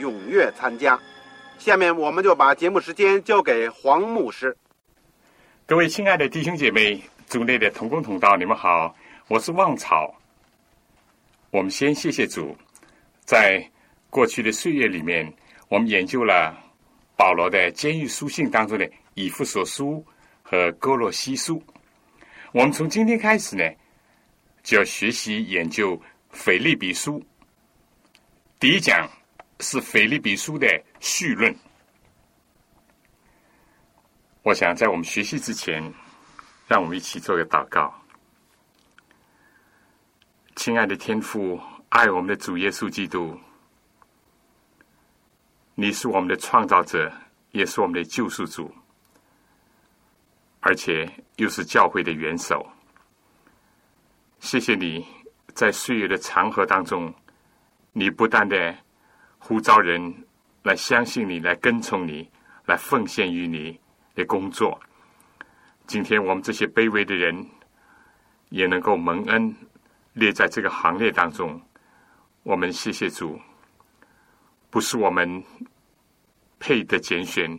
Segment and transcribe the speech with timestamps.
[0.00, 0.98] 踊跃参加。
[1.58, 4.56] 下面我们就把节目时间交给黄牧师。
[5.66, 8.94] 各位亲爱的弟兄姐妹、组内的同工同道，你们好，
[9.28, 10.12] 我是旺草。
[11.50, 12.56] 我们先谢谢主，
[13.24, 13.64] 在
[14.08, 15.32] 过去的岁月里面，
[15.68, 16.56] 我们研究了
[17.16, 20.04] 保罗的监狱书信当中的以弗所书
[20.42, 21.62] 和哥罗西书。
[22.52, 23.62] 我们从今天开始呢，
[24.62, 25.96] 就要学习研究
[26.30, 27.20] 《腓利比书》。
[28.58, 29.08] 第一讲
[29.60, 30.66] 是《腓利比书》的
[30.98, 31.54] 序论。
[34.42, 35.82] 我想在我们学习之前，
[36.66, 37.94] 让我们一起做个祷告。
[40.56, 43.38] 亲爱的天父，爱我们的主耶稣基督，
[45.74, 47.12] 你是我们的创造者，
[47.52, 48.74] 也是我们的救赎主。
[50.60, 52.66] 而且又是教会的元首，
[54.40, 55.06] 谢谢你
[55.54, 57.12] 在岁月的长河当中，
[57.92, 58.76] 你不断的
[59.40, 60.14] 呼召人
[60.62, 62.30] 来相信你，来跟从你，
[62.66, 63.80] 来奉献于你
[64.14, 64.80] 的工作。
[65.88, 67.44] 今天我们这些卑微的人
[68.50, 69.52] 也能够蒙恩
[70.12, 71.60] 列在这个行列当中，
[72.44, 73.40] 我们谢谢主，
[74.70, 75.42] 不是我们
[76.60, 77.58] 配的拣选，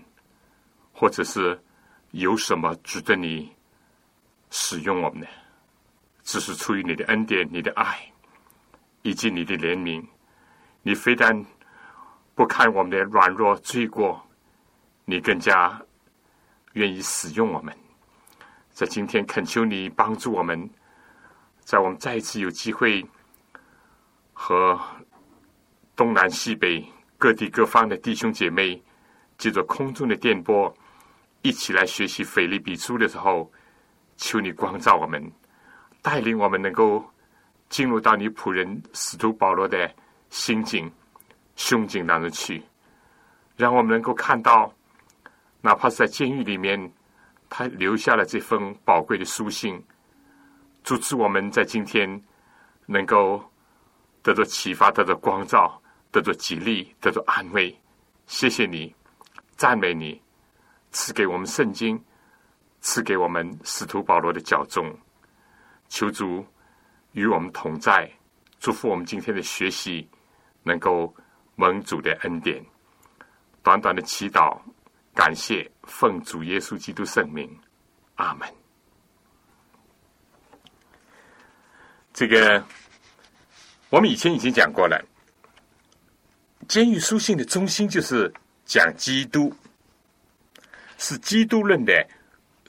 [0.94, 1.60] 或者是。
[2.14, 3.50] 有什么值得你
[4.50, 5.28] 使用我们的？
[6.24, 7.98] 只是出于你的恩典、你的爱
[9.02, 10.06] 以及你的怜悯。
[10.82, 11.34] 你非但
[12.34, 14.22] 不看我们的软弱罪过，
[15.06, 15.82] 你更加
[16.74, 17.76] 愿意使用我们。
[18.72, 20.70] 在今天，恳求你帮助我们，
[21.60, 23.06] 在我们再一次有机会
[24.34, 24.80] 和
[25.96, 26.84] 东南西北
[27.18, 28.82] 各地各方的弟兄姐妹，
[29.38, 30.74] 借着空中的电波。
[31.44, 33.52] 一起来学习腓利比书的时候，
[34.16, 35.32] 求你光照我们，
[36.02, 37.04] 带领我们能够
[37.68, 39.92] 进入到你仆人使徒保罗的
[40.30, 40.92] 心境、
[41.62, 42.64] 胸襟当中去，
[43.56, 44.74] 让我们能够看到，
[45.62, 46.92] 哪怕是在监狱里面，
[47.52, 49.80] 他留下了这封宝贵的书信，
[50.84, 52.20] 阻止我们在今天
[52.88, 53.40] 能够
[54.24, 55.80] 得到启发、得到光照、
[56.12, 57.80] 得到激励、得到安慰。
[58.26, 58.94] 谢谢你，
[59.56, 60.20] 赞美你。
[60.92, 62.04] 赐给我们圣经，
[62.82, 64.92] 赐给我们使徒保罗的教宗，
[65.90, 66.44] 求主
[67.12, 68.12] 与我们同在，
[68.60, 70.10] 祝福我们今天的学习
[70.64, 71.16] 能够
[71.62, 72.60] 蒙主的恩典。
[73.62, 74.60] 短短的祈祷，
[75.14, 77.48] 感谢奉主耶稣基督圣名，
[78.16, 78.50] 阿门。
[82.12, 82.66] 这个
[83.92, 85.00] 我们以前已经讲过了，
[86.68, 88.34] 监狱书信的中心就是
[88.66, 89.54] 讲基督。
[90.98, 91.94] 是基督论的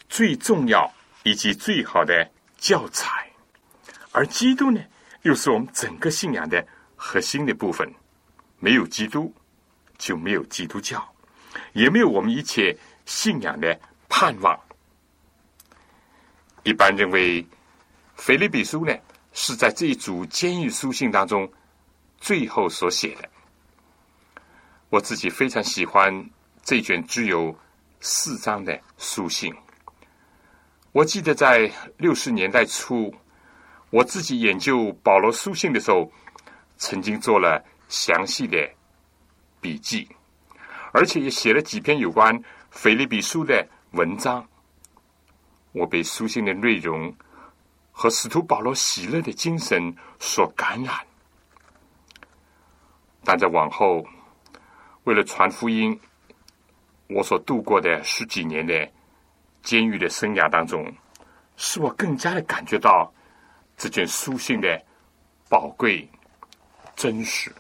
[0.09, 0.91] 最重要
[1.23, 3.31] 以及最好的教材，
[4.11, 4.81] 而基督呢，
[5.23, 6.67] 又是我们整个信仰的
[6.97, 7.91] 核心的部分。
[8.63, 9.35] 没有基督，
[9.99, 11.05] 就没有基督教，
[11.73, 13.77] 也没有我们一切信仰的
[14.09, 14.57] 盼望。
[16.63, 17.43] 一般认为，
[18.15, 18.97] 《腓立比书》呢，
[19.33, 21.53] 是在这一组监狱书信当中
[22.19, 23.29] 最后所写的。
[24.91, 26.31] 我自己非常喜欢
[26.63, 27.53] 这卷具有。
[28.05, 29.55] 四章的书信，
[30.91, 33.15] 我记得在六十年代初，
[33.91, 36.11] 我自己研究保罗书信的时候，
[36.79, 38.57] 曾经做了详细的
[39.61, 40.09] 笔记，
[40.95, 44.43] 而且也写了几篇有关腓利比书的文章。
[45.73, 47.15] 我被书信的内容
[47.91, 50.95] 和使徒保罗喜乐的精神所感染，
[53.23, 54.03] 但在往后，
[55.05, 56.01] 为了传福音。
[57.09, 58.91] 我所度过的十几年的
[59.63, 60.91] 监狱的生涯当中，
[61.59, 63.13] 使我更加的感觉到
[63.77, 64.83] 这卷书信的
[65.51, 66.09] 宝贵、
[66.97, 67.53] 真实。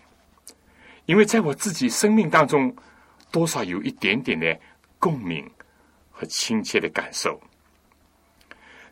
[1.06, 2.74] 因为在我自己生命当中，
[3.30, 4.58] 多少有一点点的
[4.98, 5.48] 共鸣
[6.10, 7.40] 和亲切的感受。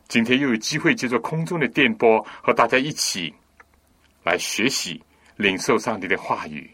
[0.07, 3.33] 今天又有机会借着空中的电波和大家一起
[4.23, 5.01] 来学习、
[5.37, 6.69] 领受上帝的话语，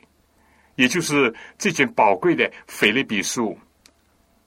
[0.76, 3.56] 也就是这卷宝贵的腓立比书，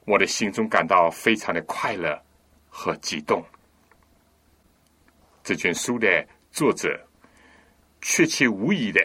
[0.07, 2.21] 我的心中感到非常的快乐
[2.69, 3.45] 和激动。
[5.45, 7.01] 这卷书的作者
[8.03, 9.01] 确切无疑的，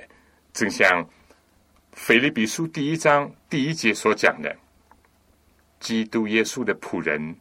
[0.51, 1.07] 正像
[1.95, 4.53] 腓立比书第一章第一节所讲的，
[5.79, 7.35] 基督耶稣的仆人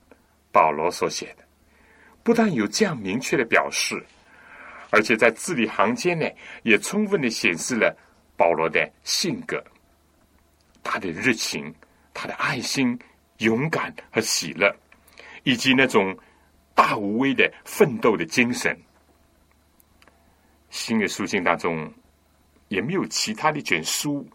[0.53, 1.45] 保罗所写的。
[2.23, 4.03] 不但有这样明确的表示，
[4.91, 6.27] 而且在字里行间呢，
[6.63, 7.95] 也充分的显示了
[8.37, 9.63] 保罗的性格、
[10.85, 11.75] 他的热情、
[12.15, 12.99] 他的爱心、
[13.39, 14.75] 勇敢和喜乐，
[15.43, 16.17] 以及那种
[16.75, 18.75] 大无畏的奋斗的精神。
[20.71, 21.93] 新的书信当中，
[22.69, 24.27] 也没有其他的卷书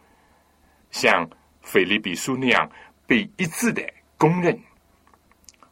[0.91, 1.29] 像
[1.61, 2.69] 腓利比书那样
[3.05, 3.81] 被一致的
[4.17, 4.59] 公认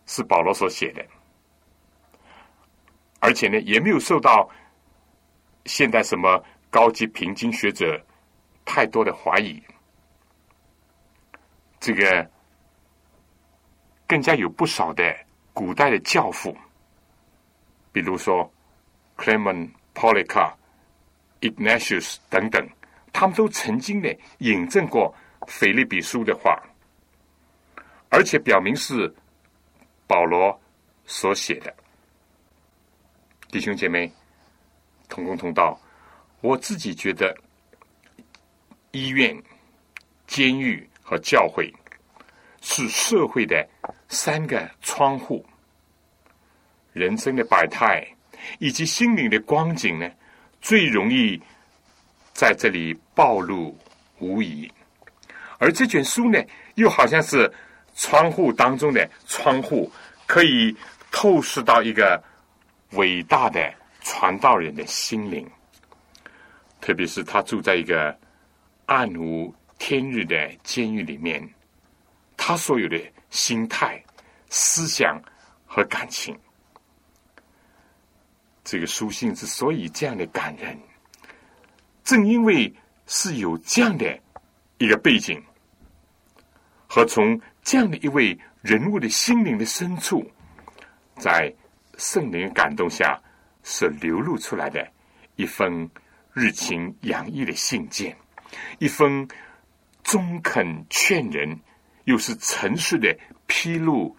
[0.05, 1.05] 是保罗所写的。
[3.19, 4.49] 而且呢，也没有受到
[5.65, 7.99] 现代什么高级平均学者
[8.63, 9.61] 太多的怀疑。
[11.79, 12.29] 这个
[14.07, 15.15] 更加有不少的
[15.53, 16.55] 古代的教父，
[17.91, 18.49] 比如说
[19.17, 20.53] Clement、Polycarp、
[21.41, 22.67] Ignatius 等等，
[23.19, 25.11] 他们都曾经呢引证过
[25.47, 26.55] 腓利比书的话，
[28.09, 29.11] 而且表明是
[30.05, 30.55] 保罗
[31.07, 31.75] 所写的。
[33.49, 34.13] 弟兄姐妹，
[35.09, 35.81] 同工同道，
[36.41, 37.35] 我自己觉得，
[38.91, 39.35] 医院、
[40.27, 41.73] 监狱和教会
[42.61, 43.67] 是社会的
[44.09, 45.43] 三个窗户。
[46.93, 48.07] 人生的百态
[48.59, 50.07] 以及心灵的光景呢，
[50.61, 51.41] 最容易
[52.38, 53.75] 在这里暴露
[54.19, 54.72] 无遗。
[55.57, 56.39] 而这卷书呢，
[56.75, 57.51] 又好像是
[57.95, 59.92] 窗户当中的窗户，
[60.28, 60.75] 可以
[61.12, 62.24] 透视到一个。
[62.92, 63.60] 伟大的
[64.00, 65.45] 传道人的心灵，
[66.80, 68.18] 特别是他住在一个
[68.86, 71.45] 暗无天日的监狱里面，
[72.38, 72.98] 他所有的
[73.30, 74.01] 心态、
[74.50, 75.22] 思想
[75.66, 76.34] 和感情，
[78.63, 80.80] 这个书信之所以这样的感人，
[82.07, 82.74] 正因为
[83.06, 84.18] 是有这样的
[84.77, 85.44] 一个背景，
[86.88, 90.25] 和从这样的一位人物的心灵的深处，
[91.18, 91.54] 在。
[92.00, 93.19] 圣灵感动下
[93.63, 94.88] 所流露出来的
[95.36, 95.89] 一封
[96.31, 98.15] 热情洋溢的信件，
[98.77, 99.27] 一封
[100.03, 101.60] 中肯劝人，
[102.03, 103.18] 又是诚实的
[103.48, 104.15] 披露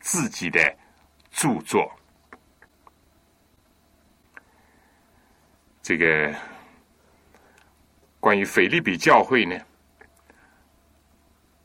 [0.00, 0.74] 自己的
[1.30, 1.86] 著作。
[5.82, 6.34] 这个
[8.20, 9.58] 关于腓利比教会呢，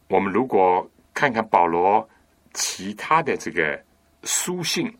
[0.07, 2.07] 我们如果看看保罗
[2.53, 3.83] 其他的这个
[4.23, 4.91] 书信。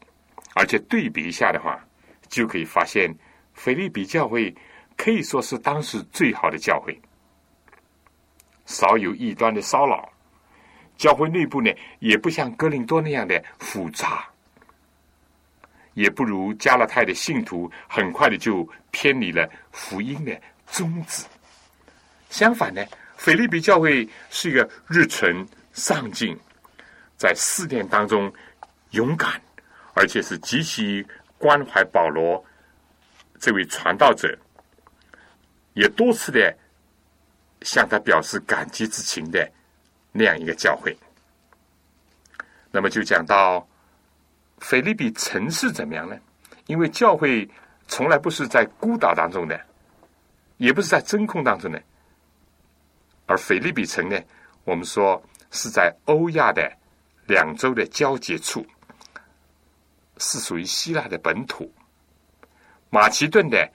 [0.56, 1.84] 而且对比一下的话，
[2.30, 3.12] 就可以发现，
[3.56, 4.56] 菲利比教会
[4.96, 6.96] 可以说是当时最好的教会，
[8.68, 10.08] 少有异端的骚扰，
[10.96, 14.30] 教会内部呢也不像哥林多那样的复杂，
[15.96, 21.26] 也不如加勒泰的信徒很快的就偏离了福音的宗旨。
[22.34, 22.84] 相反呢，
[23.16, 26.36] 菲利比教会是一个日存上进，
[27.16, 28.34] 在试炼当中
[28.90, 29.40] 勇敢。
[29.96, 31.06] 而且是极其
[31.38, 32.44] 关怀保罗
[33.40, 34.36] 这位传道者，
[35.74, 36.52] 也多次的
[37.62, 39.48] 向他表示感激之情的
[40.12, 40.98] 那样一个教会。
[42.72, 43.68] 那么就讲到
[44.58, 46.18] 菲利比城市怎么样呢？
[46.66, 47.48] 因为教会
[47.88, 49.62] 从来不是在孤岛当中的，
[50.58, 51.80] 也不是在真空当中的，
[53.34, 54.22] 而菲利比城呢，
[54.64, 56.72] 我们说是在欧亚的
[57.26, 58.64] 两洲的交界处。
[60.20, 61.74] 是属于希腊的本土，
[62.92, 63.68] 马其顿的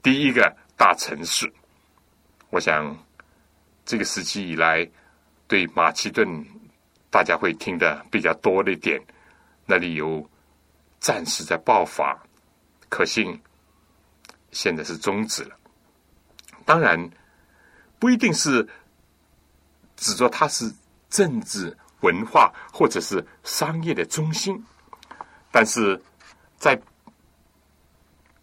[0.00, 1.52] 第一个大城市。
[2.50, 2.96] 我想，
[3.84, 4.88] 这个时期以来，
[5.48, 6.46] 对马其顿
[7.10, 9.02] 大家会听的比较多的一点，
[9.66, 10.24] 那里有
[11.00, 12.16] 战事在爆发，
[12.88, 13.36] 可信
[14.52, 15.56] 现在是终止了。
[16.64, 17.10] 当然，
[17.98, 18.66] 不一定是
[20.02, 20.68] 指着它是
[21.08, 24.60] 政治、文化或者是商业的中心。
[25.52, 26.00] 但是，
[26.56, 26.76] 在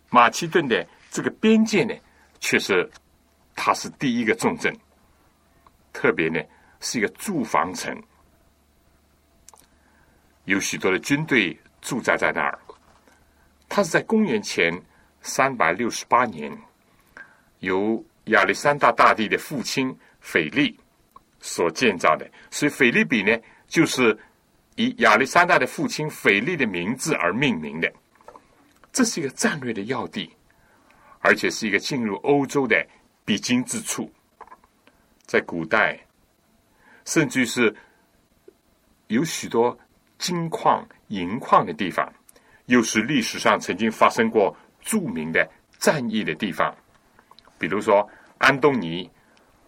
[0.10, 1.94] 马其顿的这个边界呢，
[2.40, 2.90] 却是
[3.56, 4.74] 它是第一个重镇，
[5.92, 6.40] 特别呢
[6.80, 8.02] 是一个驻防城，
[10.46, 12.58] 有许多的军队驻扎在那儿。
[13.68, 14.74] 它是在公元前
[15.22, 16.58] 三百六十八年，
[17.60, 20.80] 由亚历山大大帝的父亲腓力
[21.40, 24.18] 所建造的，所以腓利比呢，就是
[24.76, 27.92] 以亚历山大的父亲腓力的名字而命名的。
[28.92, 30.30] 这是一个战略的要地，
[31.20, 32.86] 而且是一个进入欧洲的
[33.24, 34.12] 必经之处。
[35.26, 36.00] 在古代，
[37.06, 37.76] 甚至是
[39.08, 39.78] 有许多
[40.18, 42.12] 金矿、银矿的地方，
[42.66, 46.76] 又是历史上曾经发生过著名的战役的地方。
[47.60, 49.10] 比如说，安东尼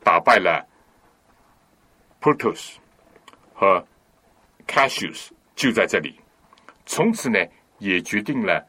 [0.03, 0.67] 打败了
[2.21, 2.75] Portus
[3.53, 3.85] 和
[4.67, 6.17] Cassius，就在这里，
[6.85, 7.39] 从此呢，
[7.79, 8.65] 也决定了。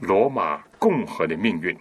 [0.00, 1.76] 罗马共和的命运，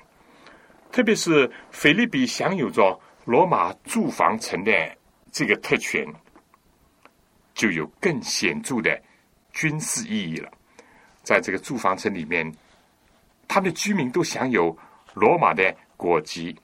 [0.91, 4.71] 特别是菲利比享有着罗马住房城的
[5.31, 6.03] 这个特权，
[7.53, 8.99] 就有更显著的
[9.53, 10.51] 军事意义了。
[11.21, 12.51] 在这个住房城里面，
[13.47, 14.75] 他们的居民都享有
[15.13, 16.59] 罗马的国籍，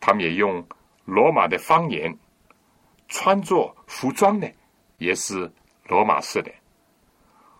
[0.00, 0.66] 他们也用
[1.04, 2.16] 罗马的方言，
[3.12, 4.48] 穿着服装呢
[4.96, 5.48] 也是
[5.84, 6.50] 罗马式的，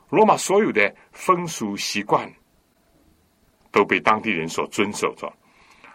[0.08, 2.28] 罗马所有的风俗习惯。
[3.74, 5.32] 都被当地人所遵守着，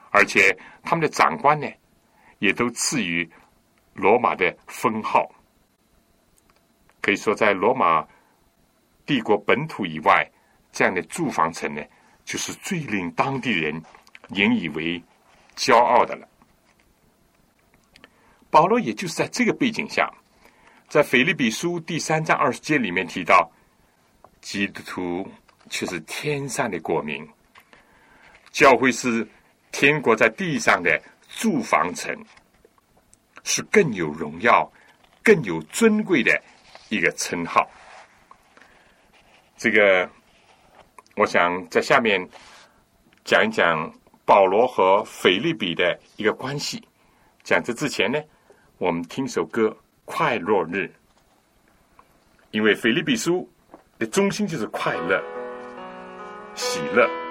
[0.10, 1.68] 而且他们的长官呢，
[2.40, 3.30] 也都赐予
[3.94, 5.30] 罗马的封号。
[7.00, 8.04] 可以说，在罗马
[9.06, 10.28] 帝国本土以外，
[10.72, 11.84] 这样的住房城呢，
[12.26, 13.80] 就是最令当地人
[14.30, 15.00] 引以为
[15.56, 16.28] 骄傲的了。
[18.50, 20.10] 保罗也就是在这个背景下，
[20.88, 23.52] 在腓立比书第三章二十节里面提到，
[24.42, 25.30] 基督徒
[25.70, 27.28] 却是天上的国民。
[28.52, 29.28] 教会是
[29.72, 32.18] 天国在地上的住房城，
[33.44, 34.72] 是更有荣耀、
[35.22, 36.42] 更有尊贵的
[36.90, 37.70] 一个称号。
[39.58, 40.10] 这个，
[41.16, 42.28] 我想在下面
[43.26, 43.94] 讲一讲
[44.26, 46.82] 保罗和腓利比的一个关系。
[47.44, 48.20] 讲这之前呢，
[48.80, 49.70] 我们听首歌
[50.06, 50.78] 《快乐日》，
[52.52, 53.50] 因为菲利比书
[53.98, 55.20] 的中心就是快乐、
[56.54, 57.27] 喜乐。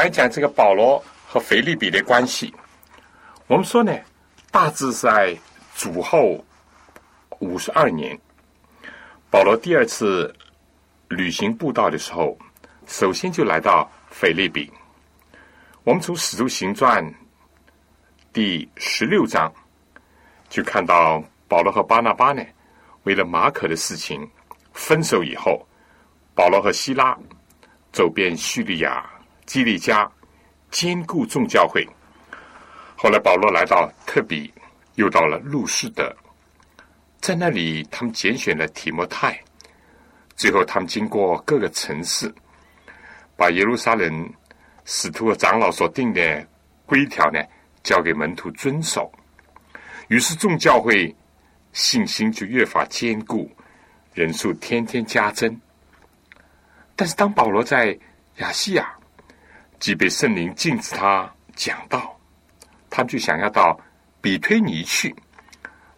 [0.00, 2.54] 讲一讲这个保罗和腓利比的关系。
[3.46, 3.94] 我们说呢，
[4.50, 5.36] 大致在
[5.76, 6.42] 主后
[7.40, 8.18] 五十二年，
[9.28, 10.34] 保罗第二次
[11.08, 12.38] 旅行布道的时候，
[12.86, 14.72] 首先就来到腓利比。
[15.84, 17.04] 我们从《使徒行传》
[18.32, 19.52] 第十六章
[20.48, 22.42] 就看到保罗和巴拿巴呢，
[23.02, 24.26] 为了马可的事情
[24.72, 25.60] 分手以后，
[26.34, 27.14] 保罗和希拉
[27.92, 29.04] 走遍叙利亚、
[29.50, 30.08] 基利加，
[30.70, 31.84] 兼顾众教会。
[32.96, 34.54] 后来保罗来到特比，
[34.94, 36.14] 又到了路士德，
[37.20, 39.36] 在那里他们拣选了提摩太。
[40.36, 42.32] 最后他们经过各个城市，
[43.36, 44.32] 把耶路撒冷
[44.84, 46.46] 使徒和长老所定的
[46.86, 47.42] 规条呢，
[47.82, 49.10] 交给门徒遵守。
[50.06, 51.12] 于是众教会
[51.72, 53.50] 信心就越发坚固，
[54.14, 55.60] 人数天天加增。
[56.94, 57.98] 但是当保罗在
[58.36, 58.94] 亚细亚，
[59.80, 62.16] 即被圣灵禁止他讲道。
[62.88, 63.78] 他们就想要到
[64.20, 65.14] 比推尼去，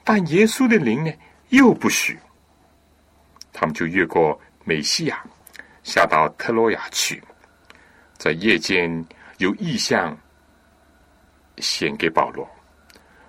[0.05, 1.12] 但耶稣的灵呢
[1.49, 2.19] 又不许。
[3.53, 5.23] 他们就越过美西亚，
[5.83, 7.23] 下到特洛亚去。
[8.17, 9.04] 在夜间
[9.39, 10.17] 有异象
[11.59, 12.49] 显给保罗，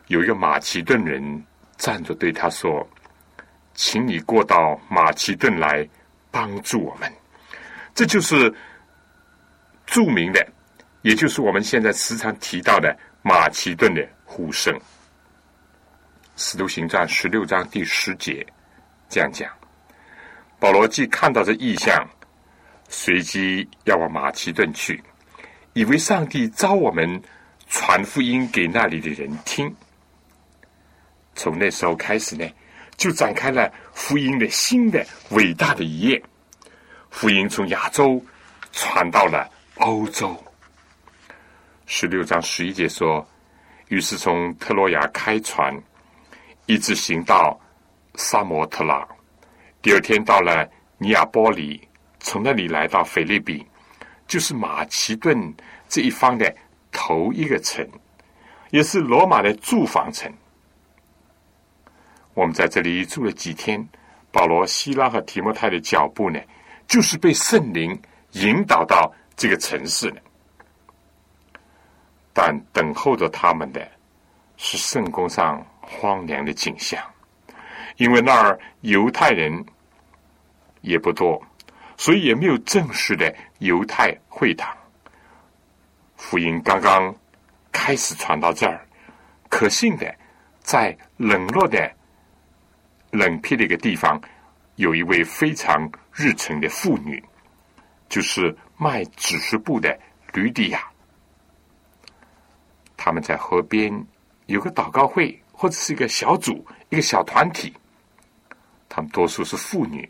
[0.08, 1.44] 有一个马其顿人
[1.78, 2.88] 站着对他说
[3.74, 5.88] ：“请你过到马其顿来
[6.30, 7.12] 帮助我们。”
[7.96, 8.54] 这就是
[9.94, 10.44] 著名的，
[11.04, 12.98] 也就是我们现在时常提到的。
[13.26, 14.74] 马其顿的呼声，
[16.36, 18.46] 《使徒行传》十六章第十节
[19.08, 19.50] 这样讲：
[20.60, 22.06] 保罗既看到这异象，
[22.90, 25.02] 随即要往马其顿去，
[25.72, 27.22] 以为上帝召我们
[27.70, 29.74] 传福音给那里的人听。
[31.34, 32.46] 从那时候开始呢，
[32.98, 36.22] 就展开了福音的新的伟大的一页。
[37.10, 38.22] 福音从亚洲
[38.74, 40.36] 传到了欧洲。
[41.86, 43.26] 十六章十一节说
[43.90, 45.76] ：“于是从特洛亚开船，
[46.68, 47.60] 一直行到
[48.16, 49.06] 萨摩特拉。
[49.82, 51.86] 第二天到了尼亚波里，
[52.20, 53.66] 从那里来到菲利比，
[54.28, 55.54] 就是马其顿
[55.90, 56.54] 这一方的
[56.92, 57.88] 头一个城，
[58.70, 60.32] 也是罗马的住房城。
[62.34, 63.88] 我们在这里住了几天。
[64.32, 66.40] 保罗、希拉和提摩太的脚步呢，
[66.88, 67.96] 就是被圣灵
[68.32, 70.22] 引导到这个城市呢。”
[72.34, 73.86] 但等候着他们的
[74.56, 77.04] 是圣宫上荒凉的景象，
[77.98, 79.66] 因为那儿犹太人
[80.80, 81.40] 也不多，
[81.98, 84.74] 所以也没有正式的犹太会堂。
[86.16, 87.14] 福音刚刚
[87.70, 88.88] 开始传到这儿，
[89.50, 90.16] 可信的，
[90.62, 91.94] 在冷落的、
[93.12, 94.20] 冷僻的一个地方，
[94.78, 97.24] 有一位非常日程的妇女，
[98.10, 99.98] 就是卖指示布的
[100.34, 100.86] 吕底亚。
[102.98, 104.06] 他们在河边
[104.48, 107.74] 有个祷告会，或者是一个小组、一个小团体。
[108.90, 110.08] 他们多数是妇女，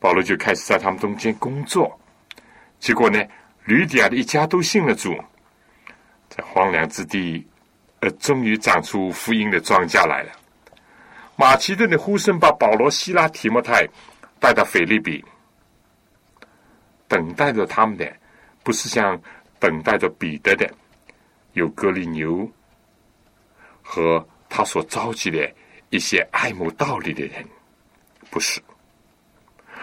[0.00, 2.00] 保罗就开始在他们中间工作。
[2.80, 3.22] 结果呢，
[3.64, 5.14] 吕底亚的一家都信了主，
[6.28, 7.46] 在荒凉之地，
[8.00, 10.32] 呃，终于长出福音的庄稼来了。
[11.36, 13.86] 马其顿的呼声把保罗、希拉、提摩太
[14.40, 15.24] 带到腓利比，
[17.08, 18.16] 等待着他们的
[18.62, 19.20] 不是像
[19.58, 20.70] 等待着彼得的。
[21.52, 22.50] 有格里牛
[23.82, 25.50] 和他所召集的
[25.90, 27.42] 一些爱慕道理的人，
[28.30, 28.60] 不是，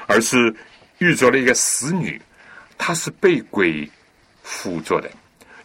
[0.05, 0.55] 而是
[0.99, 2.21] 遇着了一个死女，
[2.77, 3.89] 她是被鬼
[4.43, 5.09] 附着的，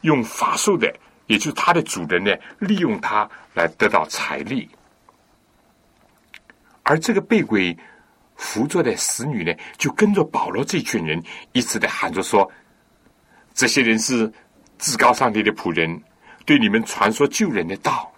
[0.00, 0.90] 用法术的，
[1.26, 4.68] 也就是他的主人呢，利用她来得到财力，
[6.84, 7.76] 而这个被鬼
[8.38, 11.22] 扶着的死女呢，就跟着保罗这群人
[11.52, 12.50] 一直的喊着说，
[13.52, 14.32] 这些人是。
[14.80, 16.00] 至高上帝的仆人，
[16.46, 18.08] 对你们传说救人的道。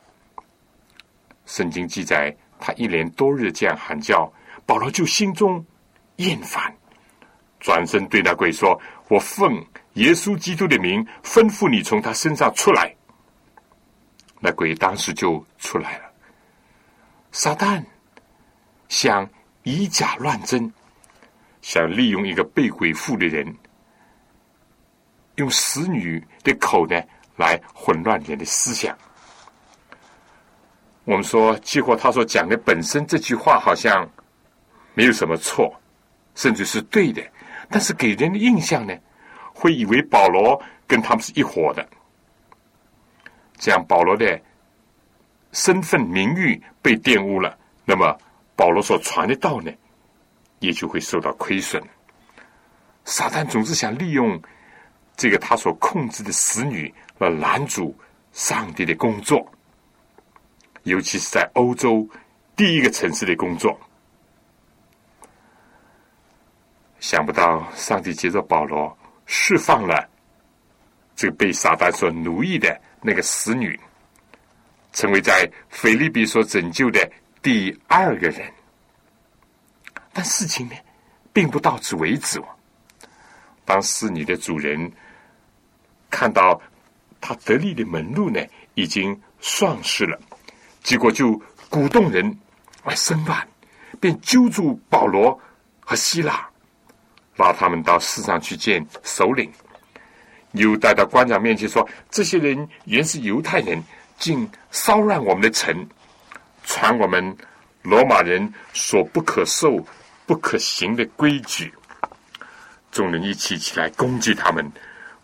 [1.46, 4.30] 圣经记载，他一连多日这样喊叫，
[4.66, 5.64] 保罗就心中
[6.16, 6.70] 厌烦，
[7.60, 8.78] 转身对那鬼说
[9.08, 12.94] ：“我奉耶稣基督的名吩咐你从他身上出来。”
[14.38, 16.04] 那鬼当时就出来了。
[17.32, 17.82] 撒旦
[18.90, 19.26] 想
[19.62, 20.72] 以假乱真，
[21.60, 23.54] 想利用一个被鬼附的人。
[25.36, 27.00] 用死女的口呢，
[27.36, 28.96] 来混乱人的思想。
[31.04, 34.08] 我们说，结果他所讲的本身这句话好像
[34.94, 35.74] 没有什么错，
[36.34, 37.22] 甚至是对的，
[37.70, 38.94] 但是给人的印象呢，
[39.54, 41.88] 会以为保罗跟他们是一伙的。
[43.56, 44.40] 这样，保罗的
[45.52, 48.16] 身份名誉被玷污了，那么
[48.60, 49.72] 保罗所传的道呢，
[50.58, 51.82] 也就会受到亏损。
[53.06, 54.38] 撒旦总是想利用。
[55.16, 57.94] 这个他所控制的使女来拦阻
[58.32, 59.46] 上帝的工作，
[60.84, 62.08] 尤其是在欧洲
[62.56, 63.78] 第一个城市的工作。
[67.00, 68.96] 想不到上帝接着保罗
[69.26, 70.08] 释放了
[71.14, 73.78] 这个被撒旦所奴役的那个使女，
[74.92, 77.10] 成为在腓利比所拯救的
[77.42, 78.52] 第二个人。
[80.12, 80.74] 但事情呢，
[81.32, 82.44] 并不到此为止哦。
[83.64, 84.90] 当侍女的主人
[86.10, 86.60] 看到
[87.20, 88.40] 他得力的门路呢，
[88.74, 90.18] 已经丧失了，
[90.82, 92.38] 结果就鼓动人
[92.84, 93.46] 来申办，
[94.00, 95.38] 便揪住保罗
[95.80, 96.48] 和希腊。
[97.36, 99.50] 拉他们到市上去见首领，
[100.52, 103.82] 又带到官长面前说：“这些人原是犹太人，
[104.18, 105.88] 竟骚乱我们的城，
[106.70, 107.36] 传我们
[107.82, 109.84] 罗马人所不可受、
[110.24, 111.74] 不可行的规矩。”
[112.92, 114.70] 众人一起起来攻击他们。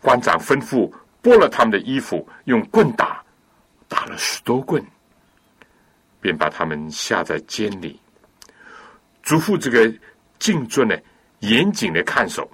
[0.01, 3.25] 官长吩咐剥了他们的衣服，用棍打，
[3.87, 4.85] 打了十多棍，
[6.21, 8.01] 便把他们下在监里，
[9.23, 9.93] 嘱咐这个
[10.41, 10.97] 敬尊呢。
[11.41, 12.51] 严谨的看守，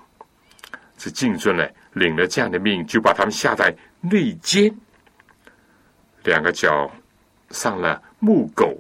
[0.98, 4.74] 这敬尊呢领了这样的命，就把他们下在内监，
[6.24, 6.90] 两个脚
[7.50, 8.78] 上了木狗，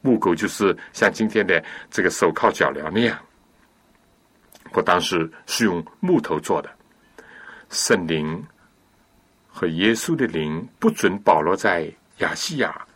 [0.00, 3.18] 木狗就是像今天的这个手铐脚镣那样，
[4.72, 6.70] 我当时是用木头做的。
[7.68, 8.40] 圣灵
[9.48, 12.86] 和耶稣的灵不准保罗在亚细亚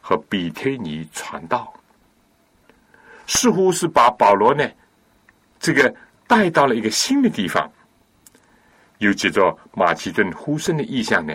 [0.00, 1.74] 和比推尼传道，
[3.26, 4.64] 似乎是把保罗呢。
[5.58, 5.92] 这个
[6.28, 7.68] 带到了一个新的地方，
[8.98, 11.34] 又借着马其顿呼声的意象呢，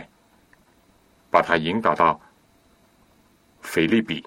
[1.30, 2.18] 把他引导到
[3.62, 4.26] 腓利比。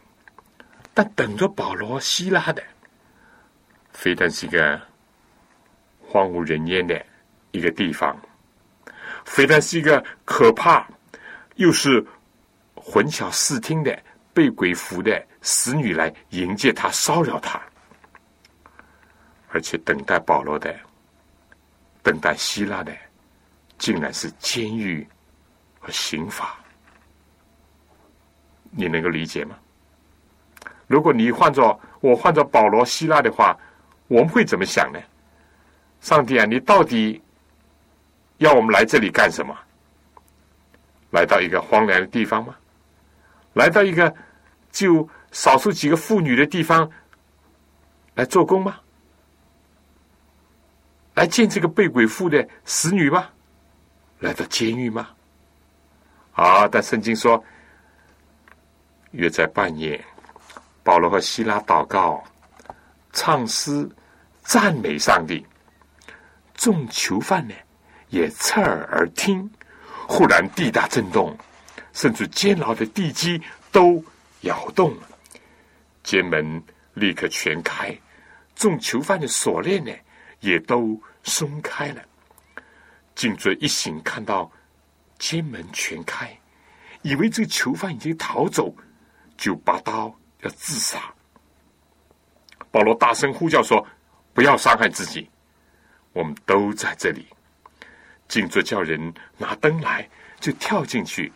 [0.92, 2.62] 但等着保罗、希拉的，
[3.90, 4.80] 非但是一个
[6.00, 7.04] 荒无人烟的
[7.50, 8.16] 一个地方，
[9.24, 10.86] 非但是一个可怕，
[11.56, 12.06] 又是
[12.76, 14.00] 混淆视听的
[14.32, 17.60] 被鬼附的死女来迎接他、骚扰他。
[19.48, 20.72] 而且等待保罗的，
[22.02, 22.92] 等待希腊的，
[23.78, 25.04] 竟然是监狱
[25.80, 26.56] 和刑罚。
[28.76, 29.56] 你能够理解吗？
[30.86, 33.58] 如果你换做我换做保罗、希腊的话，
[34.08, 34.98] 我们会怎么想呢？
[36.00, 37.22] 上帝啊，你到底
[38.38, 39.56] 要我们来这里干什么？
[41.10, 42.54] 来到一个荒凉的地方吗？
[43.54, 44.14] 来到一个
[44.70, 46.90] 就少数几个妇女的地方
[48.14, 48.80] 来做工吗？
[51.14, 53.28] 来见这个被鬼附的使女吗？
[54.18, 55.08] 来到监狱吗？
[56.32, 56.66] 啊！
[56.66, 57.42] 但圣经说，
[59.14, 60.04] 约在半夜，
[60.82, 62.22] 保罗和希拉祷告、
[63.12, 63.88] 唱诗、
[64.42, 65.44] 赞美上帝。
[66.54, 67.54] 众囚犯呢，
[68.08, 69.50] 也侧耳而听。
[70.06, 71.34] 忽然地大震动，
[71.92, 73.40] 甚至监牢的地基
[73.72, 74.04] 都
[74.42, 75.08] 摇动了，
[76.02, 77.96] 监门立刻全开。
[78.54, 79.90] 众囚犯的锁链呢？
[80.40, 82.02] 也都松开了。
[83.14, 84.50] 颈椎一醒，看到
[85.18, 86.38] 监门全开，
[87.00, 88.74] 以为这个囚犯已经逃走，
[89.36, 90.98] 就拔刀要自杀。
[92.70, 93.86] 保罗大声呼叫说
[94.34, 95.30] ：“不要伤害自己，
[96.12, 97.26] 我们都在这里。”
[98.26, 100.08] 静坐叫人拿灯来，
[100.40, 101.32] 就跳进去，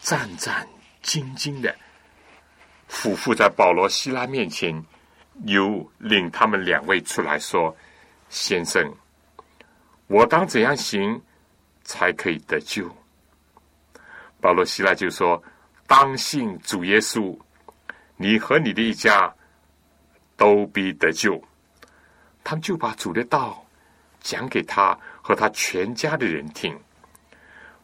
[0.00, 0.66] 战战
[1.02, 1.74] 兢兢的
[2.88, 4.82] 俯伏在保罗、希拉面前，
[5.44, 7.76] 又领他们两位出来说。
[8.28, 8.92] 先生，
[10.06, 11.20] 我当怎样行
[11.84, 12.88] 才可以得救？
[14.40, 15.42] 保罗希拉就说
[15.86, 17.38] ：“当信主耶稣，
[18.16, 19.32] 你和你的一家
[20.36, 21.42] 都必得救。”
[22.42, 23.64] 他们就把主的道
[24.20, 26.76] 讲给他和他全家的人听。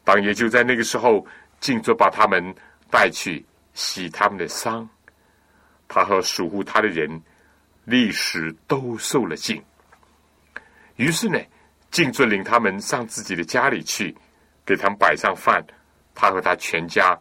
[0.04, 1.26] 当也就在那个时候，
[1.60, 2.54] 静坐把他们
[2.90, 4.88] 带去洗他们的伤。
[5.88, 7.20] 他和守护他的人
[7.84, 9.62] 历史都受了禁。
[10.96, 11.38] 于是呢，
[11.90, 14.16] 静尊领他们上自己的家里去，
[14.64, 15.64] 给他们摆上饭。
[16.14, 17.18] 他和他全家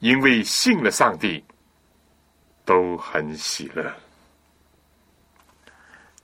[0.00, 1.42] 因为信了上帝，
[2.64, 3.94] 都很喜乐。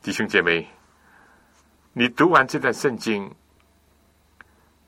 [0.02, 0.68] 弟兄姐妹，
[1.92, 3.32] 你读完这段圣经，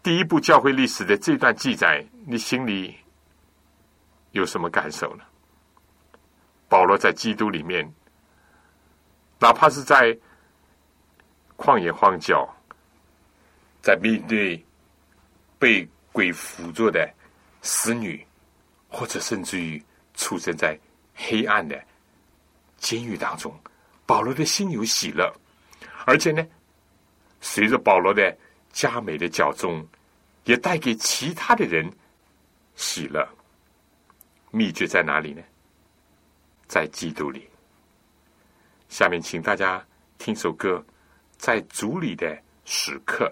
[0.02, 2.96] 第一部教会历史的这段记载，你心里
[4.32, 5.24] 有什么感受呢？
[6.68, 7.88] 保罗在基督里面，
[9.38, 10.18] 哪怕是在。
[11.60, 12.48] 旷野荒郊，
[13.82, 14.64] 在面对
[15.58, 17.12] 被鬼辅助的
[17.62, 18.24] 死女，
[18.88, 19.82] 或者甚至于
[20.14, 20.78] 出生在
[21.14, 21.80] 黑暗的
[22.78, 23.54] 监狱当中，
[24.06, 25.32] 保罗的心有喜乐，
[26.06, 26.46] 而且呢，
[27.40, 28.36] 随着保罗的
[28.72, 29.86] 加美的脚中，
[30.44, 31.90] 也带给其他的人
[32.76, 33.28] 喜乐。
[34.50, 35.42] 秘诀在哪里呢？
[36.66, 37.46] 在基督里。
[38.88, 39.84] 下面，请大家
[40.16, 40.82] 听首歌，
[41.36, 43.30] 在主里的时刻。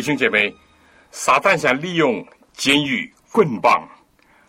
[0.00, 0.56] 弟兄姐妹，
[1.10, 3.86] 撒旦想利用监狱棍棒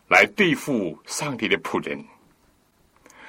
[0.08, 2.02] 来对付上帝的仆人，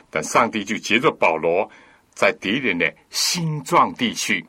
[0.08, 1.68] 但上帝就借着保罗
[2.14, 4.46] 在敌人的心脏地区，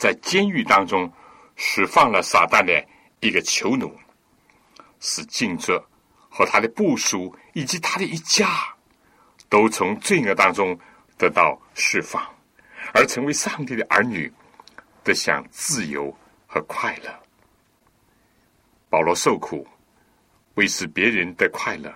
[0.00, 1.08] 在监狱当中
[1.54, 2.84] 释放了撒旦的
[3.20, 3.96] 一个囚奴，
[4.98, 5.80] 使静者
[6.28, 8.48] 和他的部属以及他的一家
[9.48, 10.76] 都从罪恶当中
[11.16, 12.20] 得到释放，
[12.92, 14.28] 而成为上帝的儿女，
[15.04, 16.12] 得享自由。
[16.52, 17.10] 和快乐，
[18.90, 19.66] 保罗受苦，
[20.56, 21.90] 为使别人的快乐；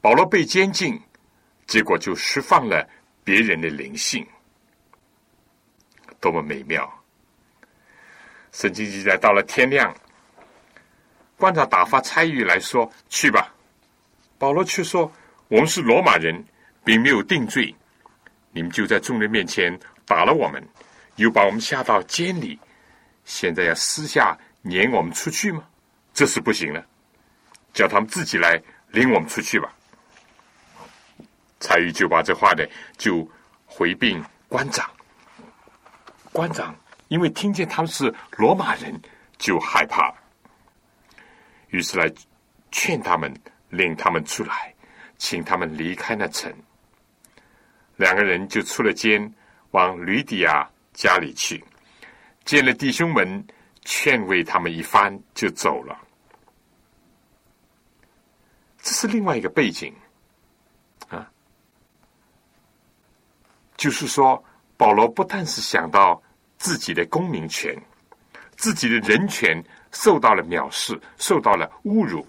[0.00, 0.98] 保罗被监禁，
[1.66, 2.88] 结果就释放了
[3.22, 4.26] 别人的灵性，
[6.18, 6.90] 多么美妙！
[8.52, 9.94] 圣经记载，到了天亮，
[11.36, 13.54] 官长打发差役来说：“去吧。”
[14.38, 15.12] 保罗却说
[15.48, 16.42] ：“我们是罗马人，
[16.82, 17.74] 并没有定罪，
[18.50, 20.66] 你们就在众人面前打了我们，
[21.16, 22.58] 又把我们下到监里。”
[23.24, 25.64] 现在要私下撵我们出去吗？
[26.14, 26.84] 这是不行了，
[27.72, 29.72] 叫他们自己来领我们出去吧。
[31.58, 32.64] 蔡玉就把这话呢
[32.98, 33.26] 就
[33.64, 34.90] 回禀官长，
[36.32, 36.76] 官长
[37.08, 39.00] 因为听见他们是罗马人，
[39.38, 40.12] 就害怕，
[41.68, 42.12] 于是来
[42.70, 43.32] 劝他们，
[43.70, 44.74] 领他们出来，
[45.16, 46.52] 请他们离开那城。
[47.96, 49.32] 两个人就出了监，
[49.70, 51.64] 往吕底亚家里去，
[52.44, 53.46] 见了弟兄们，
[53.82, 55.98] 劝慰他们一番，就走了。
[58.78, 59.94] 这是另外一个背景，
[61.08, 61.30] 啊，
[63.76, 64.42] 就是说，
[64.76, 66.20] 保罗不但是想到
[66.58, 67.80] 自己的公民权、
[68.56, 72.26] 自己的人权受到了藐视、受到了侮辱，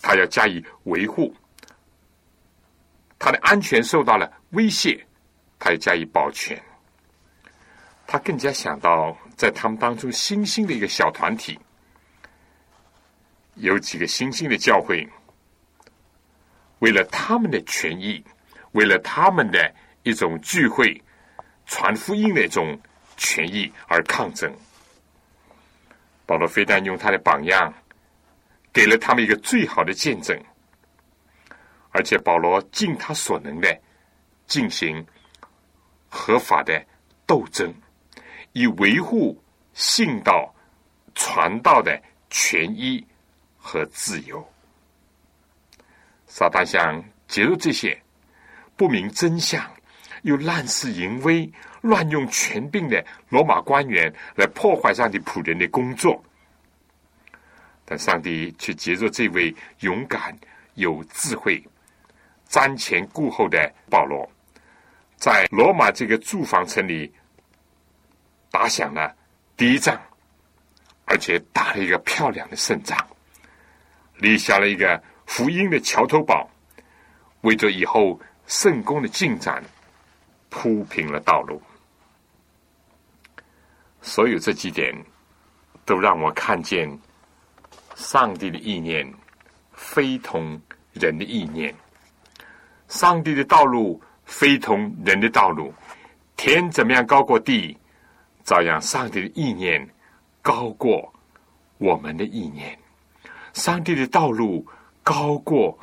[0.00, 1.30] 他要加以维护；
[3.18, 5.06] 他的安全受到了威胁，
[5.58, 6.58] 他要加以保全。
[8.10, 11.60] 他更加想到，在他们当中新兴的一个小团体，
[13.56, 15.06] 有几个新兴的教会。
[16.78, 18.24] 为了他们的权益，
[18.72, 20.98] 为了他们的一种聚会、
[21.66, 22.80] 传福音的一种
[23.18, 24.50] 权益而抗争，
[26.24, 27.70] 保罗非但用他的榜样
[28.72, 30.34] 给了他们一个最好的见证，
[31.90, 33.78] 而且保罗尽他所能的
[34.46, 35.06] 进行
[36.08, 36.82] 合法的
[37.26, 37.70] 斗争，
[38.58, 39.40] 以维护
[39.72, 40.52] 信道
[41.14, 43.06] 传道的权益
[43.56, 44.44] 和自由。
[46.26, 47.96] 撒旦想揭露这些
[48.76, 49.64] 不明真相，
[50.22, 51.48] 又滥施淫威、
[51.82, 56.20] 乱用权柄的罗马官员来破坏上帝仆人的工作，
[57.84, 60.36] 但上帝却接着这位勇敢、
[60.74, 61.62] 有智慧、
[62.48, 64.28] 瞻前顾后的保罗，
[65.16, 67.12] 在罗马这个住房城里
[68.50, 69.14] 打响了
[69.56, 70.00] 第一仗，
[71.04, 72.98] 而且打了一个漂亮的胜仗，
[74.16, 75.02] 立下了一个。
[75.28, 76.48] 福音的桥头堡，
[77.42, 79.62] 为着以后圣功的进展
[80.48, 81.60] 铺平了道路。
[84.00, 84.90] 所有这几点，
[85.84, 86.98] 都让我看见
[87.94, 89.06] 上帝的意念
[89.74, 90.58] 非同
[90.94, 91.74] 人的意念，
[92.88, 95.74] 上帝的道路非同人的道路。
[96.38, 97.76] 天怎么样高过地，
[98.48, 99.86] 照样上帝的意念
[100.40, 101.12] 高过
[101.76, 102.78] 我们的意念。
[103.52, 104.66] 上帝的道路。
[105.04, 105.78] 高过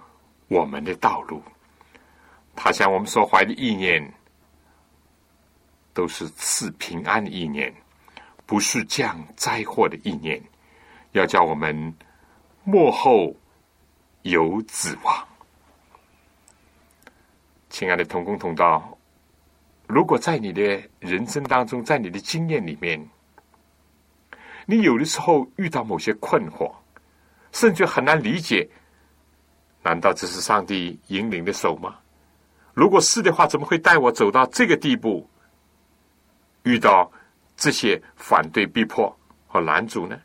[0.50, 1.42] 我们的道路，
[2.56, 4.14] 他向我们所怀的意念，
[5.96, 7.74] 都是赐平安的意念，
[8.46, 10.40] 不是降灾祸的意念，
[11.14, 11.92] 要叫我们
[12.64, 13.36] 幕后
[14.22, 15.28] 有指望。
[17.72, 18.96] 亲爱的同工同道，
[19.88, 23.08] 如果在你的人生当中，在你的经验里面，
[24.66, 26.74] 你有的时候遇到某些困惑，
[27.52, 28.68] 甚至很难理解。
[29.84, 31.98] 难道这是上帝引领的手吗？
[32.74, 35.30] 如果是的话，怎么会带我走到这个地步？
[36.64, 37.12] 遇到
[37.56, 39.16] 这些反对、逼迫
[39.48, 40.20] 和拦阻呢？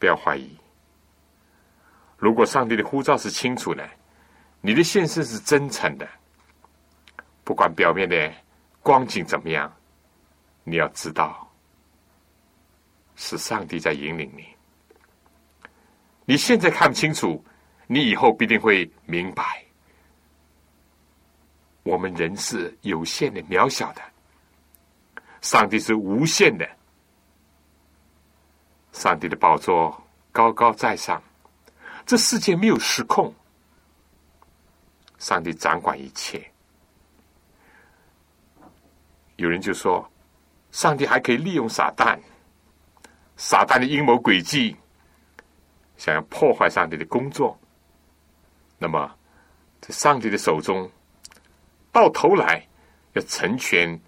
[0.00, 0.50] 不要怀疑。
[2.18, 3.88] 如果上帝的呼召是清楚的，
[4.60, 6.08] 你的现身是真诚的，
[7.46, 8.34] 不管表面的
[8.82, 9.72] 光景怎么样，
[10.64, 11.48] 你要知道，
[13.14, 14.44] 是上帝在引领你。
[16.24, 17.42] 你现在看不清楚，
[17.86, 19.64] 你以后必定会明白。
[21.84, 24.02] 我们人是有限的、渺小的，
[25.40, 26.68] 上帝是无限的。
[28.90, 31.22] 上帝的宝座高高在上，
[32.04, 33.32] 这世界没有失控，
[35.20, 36.44] 上帝掌管一切。
[39.36, 40.10] 有人就说，
[40.70, 42.18] 上帝还可以利用撒旦，
[43.36, 44.76] 撒旦的阴谋诡计。
[45.96, 47.58] 想要破坏上帝的工作，
[48.78, 49.10] 那么
[49.80, 50.90] 在上帝的手中，
[51.90, 52.62] 到头来
[53.14, 53.98] 要成全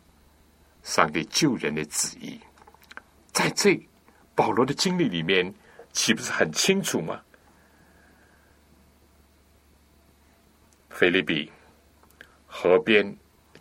[0.83, 2.39] 上帝救人的旨意。
[3.33, 3.81] 在这
[4.35, 5.51] 保罗的经历里面，
[5.93, 7.19] 岂不是很清楚吗？
[10.91, 11.51] 菲利比
[12.47, 13.17] 河边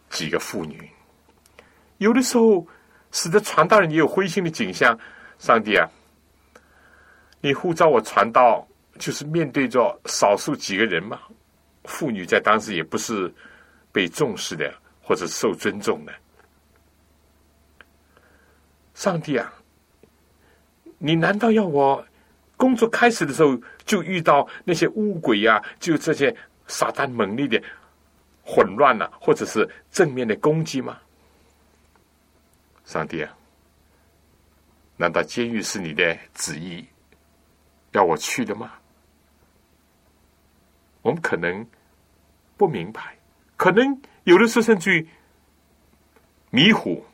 [0.09, 0.91] 几个妇女，
[1.97, 2.65] 有的时候
[3.11, 4.97] 使得传道人也有灰心的景象。
[5.39, 5.87] 上帝啊！
[7.41, 8.67] 你呼召我传道，
[8.97, 11.19] 就是面对着少数几个人吗？
[11.83, 13.31] 妇女在当时也不是
[13.91, 16.13] 被重视的，或者受尊重的。
[18.95, 19.53] 上帝啊，
[20.97, 22.03] 你难道要我
[22.55, 25.63] 工作开始的时候就遇到那些乌鬼呀？
[25.79, 26.35] 就这些
[26.65, 27.61] 撒旦猛烈的
[28.43, 30.97] 混乱啊，或者是正面的攻击吗？
[32.87, 33.37] 上帝啊，
[34.95, 36.87] 难道监狱是你的旨意？
[37.91, 38.71] 要我去的吗？
[41.01, 41.67] 我们可能
[42.55, 43.17] 不明白，
[43.57, 45.05] 可能有的时候甚至
[46.49, 47.05] 迷糊，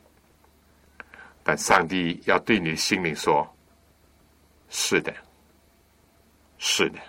[1.44, 3.52] 但上帝要对你的心灵说
[4.70, 5.12] ：“是的，
[6.60, 7.00] 是的，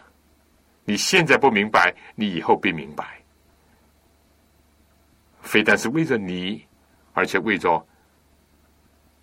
[0.84, 3.22] 你现在不明白，你以后必明白。
[5.42, 6.66] 非但是为着你，
[7.12, 7.86] 而且为着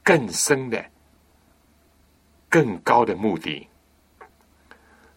[0.04, 0.84] 更深的、
[2.49, 3.68] 更高的目的。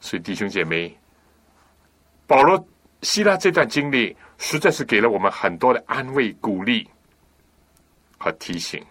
[0.00, 0.96] 所以，弟兄姐妹，
[2.26, 2.62] 保罗、
[3.02, 6.88] 希腊这段经历，实在是给了我们很多的安慰、鼓励
[8.18, 8.84] 和提醒。”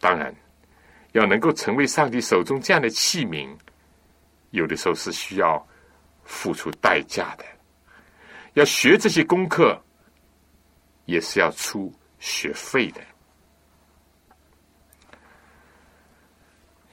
[0.00, 0.34] 当然，
[1.12, 3.48] 要能够成为上帝手中这样的器皿，
[4.50, 5.66] 有的时候是需要
[6.24, 7.44] 付出代价的。
[8.52, 9.82] 要学这些功课，
[11.06, 13.00] 也是要出学费的。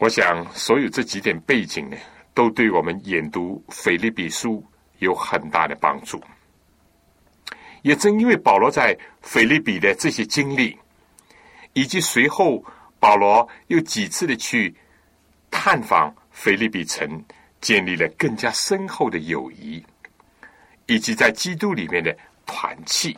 [0.04, 1.96] 我想，所有这几点背景呢，
[2.34, 4.62] 都对我们研读腓立比书
[5.00, 6.22] 有很大的帮助。
[7.84, 10.78] 也正因为保罗在腓立比的这些经历，
[11.72, 12.62] 以及随后。
[13.00, 14.74] 保罗又几次的去
[15.52, 17.22] 探访腓利比城，
[17.60, 19.86] 建立了更加深厚的友谊，
[20.86, 23.18] 以及在基督里面的团契。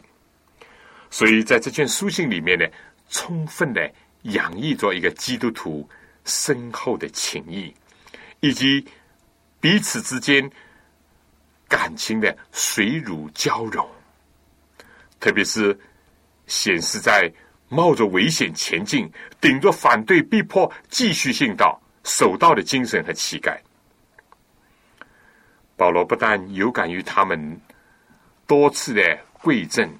[1.12, 2.66] 所以在这卷书信里面呢，
[3.10, 3.92] 充分的
[4.24, 5.88] 洋溢着一个基督徒
[6.26, 7.73] 深厚的情谊，
[8.41, 8.86] 以及
[9.61, 10.49] 彼此之间
[11.69, 13.89] 感情的水乳交融，
[15.19, 15.80] 特别是
[16.45, 17.32] 显示在。
[17.67, 19.11] 冒着危险前进，
[19.41, 23.59] 顶着反对逼迫，继续信道守道的精神和气概。
[25.76, 27.59] 保罗不但有感于他们
[28.45, 29.91] 多次的贵赠，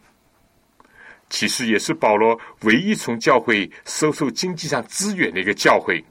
[1.28, 6.02] 其实也是保罗唯一从教会收受经济上资源的一个教会，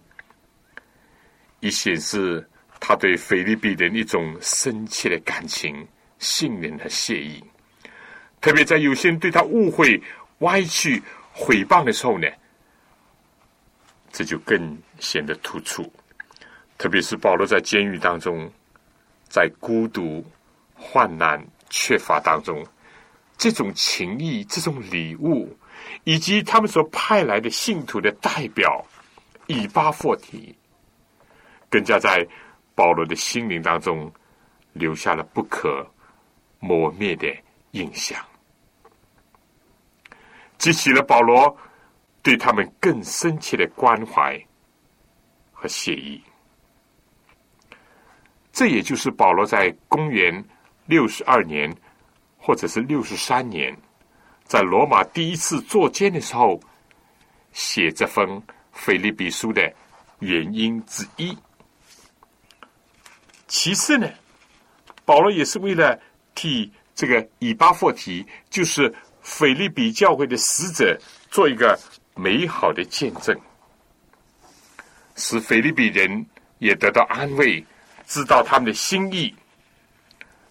[1.65, 2.47] 以显示
[2.79, 5.75] 他对菲律宾人一种深切的感情、
[6.19, 7.43] 信任和谢意。
[8.39, 9.99] 特别在有些人对他误会、
[10.41, 11.03] 歪曲。
[11.37, 12.29] 毁谤的时候呢，
[14.13, 15.93] 这就更显得突出。
[16.79, 18.49] 特别是保罗在监狱当中，
[19.29, 20.25] 在孤独、
[20.75, 22.65] 患难、缺乏当中，
[23.37, 25.59] 这种情谊、这种礼物，
[26.05, 28.87] 以及他们所派来的信徒的代表
[29.49, 30.55] 以巴霍提，
[31.75, 32.25] 更加在
[32.73, 34.09] 保罗的心灵当中
[34.75, 35.85] 留下了不可
[36.61, 37.27] 磨灭的
[37.73, 38.17] 印象。
[40.57, 41.57] 激起了保罗
[42.23, 44.41] 对他们更深切的关怀
[45.53, 46.23] 和谢意。
[48.53, 50.45] 这也就是保罗在公元
[50.87, 51.69] 六十二年
[52.39, 53.77] 或者是六十三年，
[54.45, 56.61] 在罗马第一次作监的时候，
[57.51, 59.75] 写这封腓利比书的
[60.21, 61.37] 原因之一。
[63.55, 64.11] 其次呢，
[65.05, 65.97] 保罗也是为了
[66.35, 68.93] 替这个以巴弗提，就是。
[69.27, 70.95] 腓利比教会的使者
[71.31, 71.81] 做一个
[72.15, 73.35] 美好的见证，
[75.17, 76.27] 使腓利比人
[76.59, 77.65] 也得到安慰，
[78.07, 79.35] 知道他们的心意，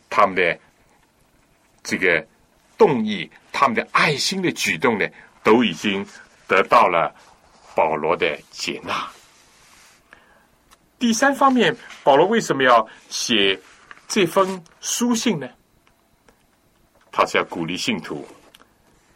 [0.10, 0.60] 他们的
[1.84, 2.26] 这个
[2.76, 5.08] 动意，他们的爱心的举动呢，
[5.44, 6.04] 都已经
[6.48, 7.14] 得到了
[7.76, 9.08] 保罗的接纳。
[11.04, 13.60] 第三方面，保罗为什么要写
[14.08, 15.46] 这封书信呢？
[17.12, 18.26] 他是要鼓励信徒。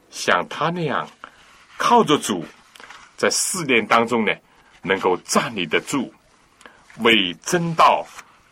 [0.09, 1.09] 像他那样
[1.77, 2.43] 靠着主，
[3.15, 4.33] 在试炼当中呢，
[4.81, 6.13] 能够站立得住，
[6.97, 8.05] 为真道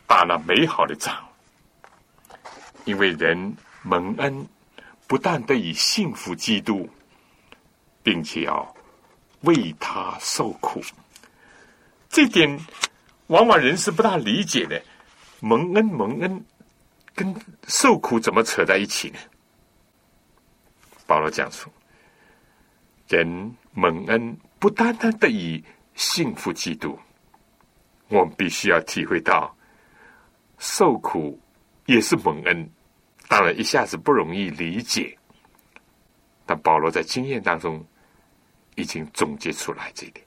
[0.07, 1.13] 打了美好的仗。
[2.85, 4.47] 因为人蒙恩，
[5.07, 6.89] 不但得以幸福基督，
[8.01, 8.73] 并且要
[9.41, 10.81] 为他受苦。
[12.09, 12.57] 这点
[13.27, 14.81] 往往人是不大理解的。
[15.39, 16.45] 蒙恩，蒙恩，
[17.13, 17.35] 跟
[17.67, 19.19] 受苦怎么扯在一起呢？
[21.07, 21.69] 保罗讲述，
[23.07, 25.63] 人蒙恩不单单得以
[25.93, 26.97] 幸福基督，
[28.07, 29.55] 我们必须要体会到
[30.57, 31.39] 受苦
[31.85, 32.69] 也是蒙恩。
[33.27, 35.15] 当然，一下子不容易理解，
[36.45, 37.85] 但保罗在经验当中
[38.75, 40.25] 已经总结出来这一点。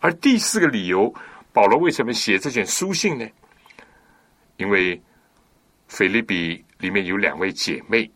[0.00, 1.14] 而第四个理由，
[1.52, 3.28] 保罗为什么写这卷书信呢？
[4.56, 5.00] 因为
[5.88, 8.10] 菲利比里面有两位姐妹。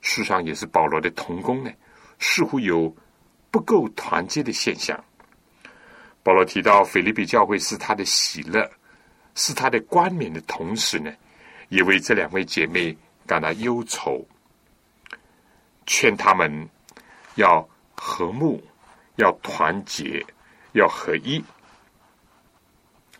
[0.00, 1.70] 事实上，也是保罗的同工呢，
[2.18, 2.94] 似乎有
[3.50, 5.02] 不够团结的现象。
[6.24, 8.68] 保罗提到腓利比教会是他的喜乐，
[9.36, 11.12] 是他的冠冕的同时呢，
[11.68, 12.96] 也为这两位姐妹
[13.26, 14.26] 感到忧愁，
[15.86, 16.68] 劝他们
[17.36, 18.62] 要和睦，
[19.16, 20.24] 要团结，
[20.72, 21.42] 要合一。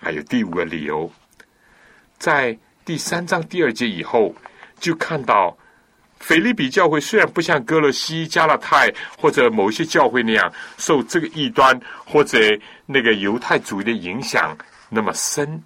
[0.03, 1.11] 还有第五个理由，
[2.19, 4.35] 在第三章第二节以后，
[4.81, 5.57] 就看到。
[6.19, 8.89] 腓利比教会虽然不像哥罗西、加拉太
[9.19, 11.77] 或者某些教会那样受这个异端
[12.07, 12.39] 或者
[12.87, 14.57] 那个犹太主义的影响
[14.89, 15.61] 那么深，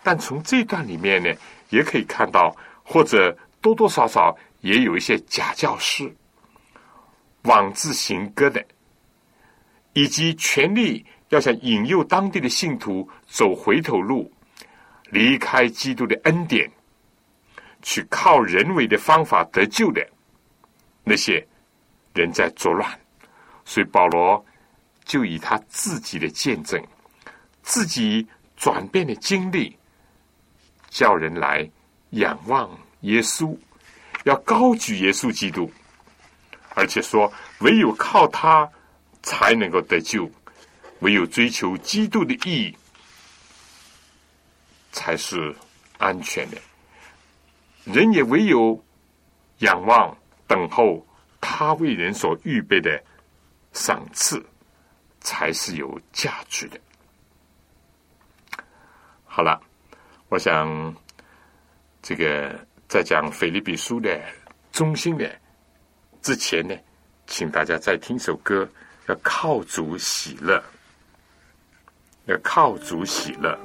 [0.00, 1.34] 但从这段里面呢，
[1.70, 6.08] 也可以看到，或者多多少少也有一些假教师
[7.42, 8.64] 妄自行歌的，
[9.92, 14.32] 以及权力要想引诱当地的信徒走回头路，
[15.10, 16.70] 离开基督的恩典。
[17.80, 20.04] 去靠人为的方法得救的
[21.04, 21.46] 那些
[22.12, 22.90] 人在作乱，
[23.64, 24.44] 所以保罗
[25.04, 26.84] 就以他自己的见证、
[27.62, 28.26] 自己
[28.56, 29.78] 转变的经历，
[30.90, 31.70] 叫人来
[32.10, 32.68] 仰望
[33.02, 33.56] 耶稣，
[34.24, 35.70] 要高举耶稣基督，
[36.74, 38.68] 而且说唯有靠他
[39.22, 40.28] 才能够得救，
[41.00, 42.76] 唯有追求基督的意义
[44.92, 45.54] 才是
[45.98, 46.56] 安全的。
[47.84, 48.84] 人也唯有
[49.58, 51.06] 仰望、等候
[51.40, 53.02] 他为人所预备的
[53.72, 54.44] 赏赐，
[55.20, 56.80] 才是有价值的。
[59.24, 59.60] 好了，
[60.28, 60.94] 我想
[62.02, 64.20] 这个在讲腓立比书的
[64.72, 65.30] 中心的
[66.20, 66.74] 之前呢，
[67.26, 68.68] 请大家再听首歌，
[69.06, 70.62] 要靠主喜乐，
[72.28, 73.58] 要靠主喜乐。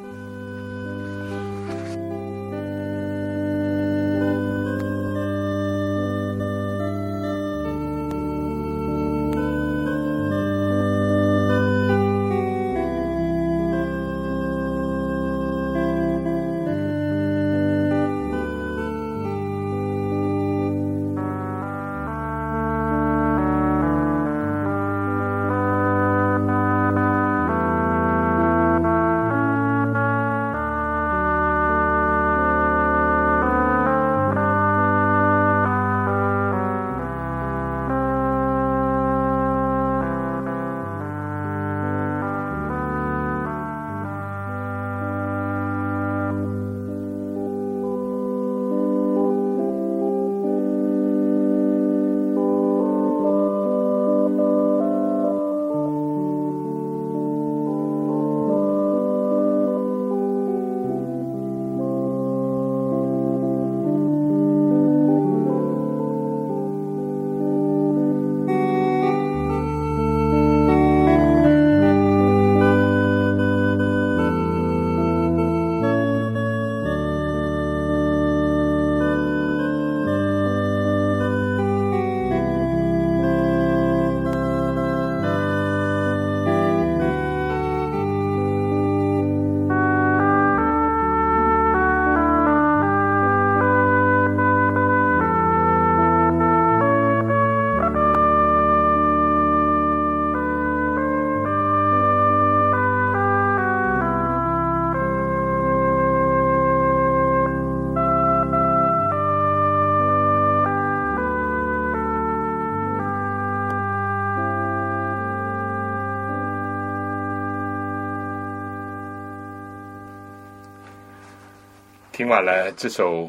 [122.13, 123.27] 听完了这首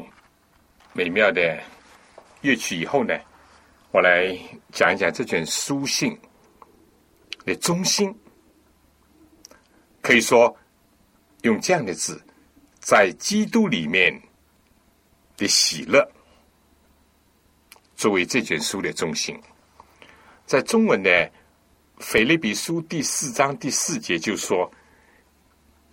[0.93, 1.59] 美妙的
[2.41, 3.19] 乐曲以后呢，
[3.91, 4.37] 我来
[4.71, 6.15] 讲一讲这卷书信
[7.45, 8.15] 的中心。
[10.03, 10.55] 可以说，
[11.41, 12.23] 用这样的字，
[12.79, 14.13] 在基督里面
[15.35, 16.07] 的喜乐，
[17.95, 19.35] 作为这卷书的中心。
[20.45, 21.09] 在中文的
[21.97, 24.71] 《腓立比书》第四章第四节就说：“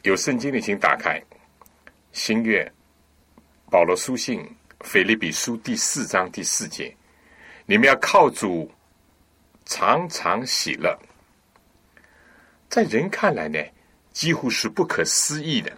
[0.05, 1.19] 有圣经的，请打开
[2.13, 2.71] 新月。”
[3.73, 4.47] 保罗书信
[4.81, 6.95] 腓立比书第四章第四节，
[7.65, 8.71] 你们要靠主
[9.65, 10.95] 常常喜乐。
[12.69, 13.59] 在人看来呢，
[14.13, 15.73] 几乎是不可思议的。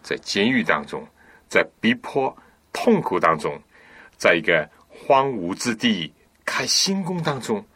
[0.00, 1.04] 在监狱当中，
[1.48, 2.32] 在逼迫、
[2.72, 3.60] 痛苦当中，
[4.16, 6.14] 在一个荒芜之地
[6.44, 7.66] 开新宫当中，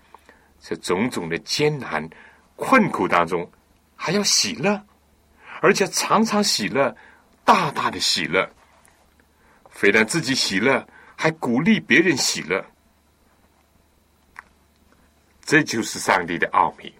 [0.60, 2.08] 这种种的艰难
[2.54, 3.50] 困苦当中，
[3.96, 4.80] 还要喜乐，
[5.60, 6.96] 而且常常喜乐，
[7.44, 8.48] 大大的喜乐。
[9.78, 12.64] 非但自己喜乐，还鼓励别人喜乐，
[15.40, 16.92] 这就是上帝的奥秘，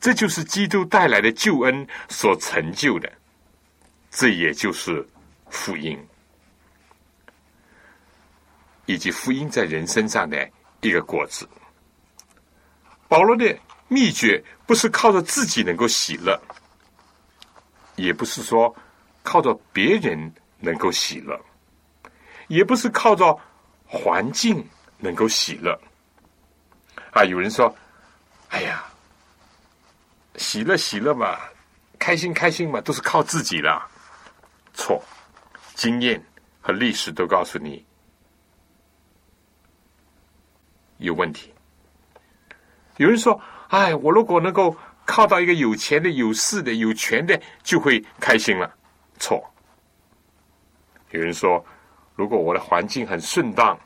[0.00, 3.12] 这就是基督带来的救恩所成就的，
[4.10, 5.06] 这也就是
[5.50, 6.02] 福音，
[8.86, 11.46] 以及福音在人身上的一个果子。
[13.06, 13.54] 保罗的
[13.86, 16.40] 秘诀不是靠着自己能够喜乐，
[17.96, 18.74] 也不是说
[19.22, 20.32] 靠着别人。
[20.64, 21.38] 能够喜乐，
[22.48, 23.38] 也不是靠着
[23.86, 24.66] 环境
[24.98, 25.78] 能够喜乐。
[27.12, 27.72] 啊，有人说
[28.48, 28.84] ：“哎呀，
[30.36, 31.38] 喜乐喜乐嘛，
[31.98, 33.86] 开心开心嘛，都是靠自己了。”
[34.74, 35.00] 错，
[35.74, 36.20] 经验
[36.60, 37.86] 和历史都告诉你
[40.98, 41.54] 有问题。
[42.96, 43.40] 有人说
[43.70, 48.74] ：“哎，我如果能够靠到一个有钱的、有势的、有权的，就会开心了。”
[49.20, 49.53] 错。
[51.14, 51.64] 有人说
[52.16, 53.78] ：“如果我的环境很顺当，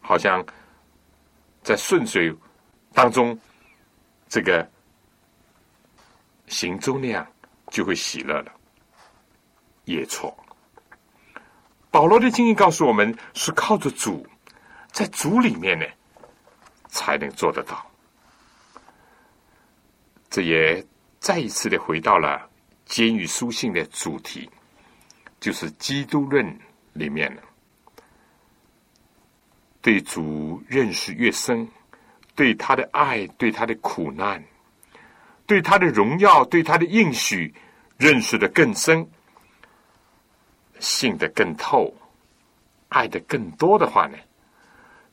[0.00, 0.42] 好像
[1.62, 2.34] 在顺水
[2.94, 3.38] 当中，
[4.26, 4.66] 这个
[6.46, 7.26] 行舟那样，
[7.70, 8.52] 就会喜乐了。”
[9.84, 10.34] 也错。
[11.90, 14.26] 保罗的经验告诉我们，是靠着主，
[14.92, 15.84] 在主里面呢，
[16.88, 17.86] 才能做得到。
[20.30, 20.84] 这也
[21.20, 22.48] 再一次的回到了
[22.86, 24.50] 监狱书信的主题，
[25.40, 26.58] 就是基督论
[26.92, 27.42] 里面呢，
[29.80, 31.68] 对主认识越深，
[32.34, 34.42] 对他的爱，对他的苦难，
[35.46, 37.54] 对他的荣耀，对他的应许
[37.96, 39.08] 认识的更深。
[40.78, 41.90] 信的更透，
[42.90, 44.18] 爱的更多的话呢，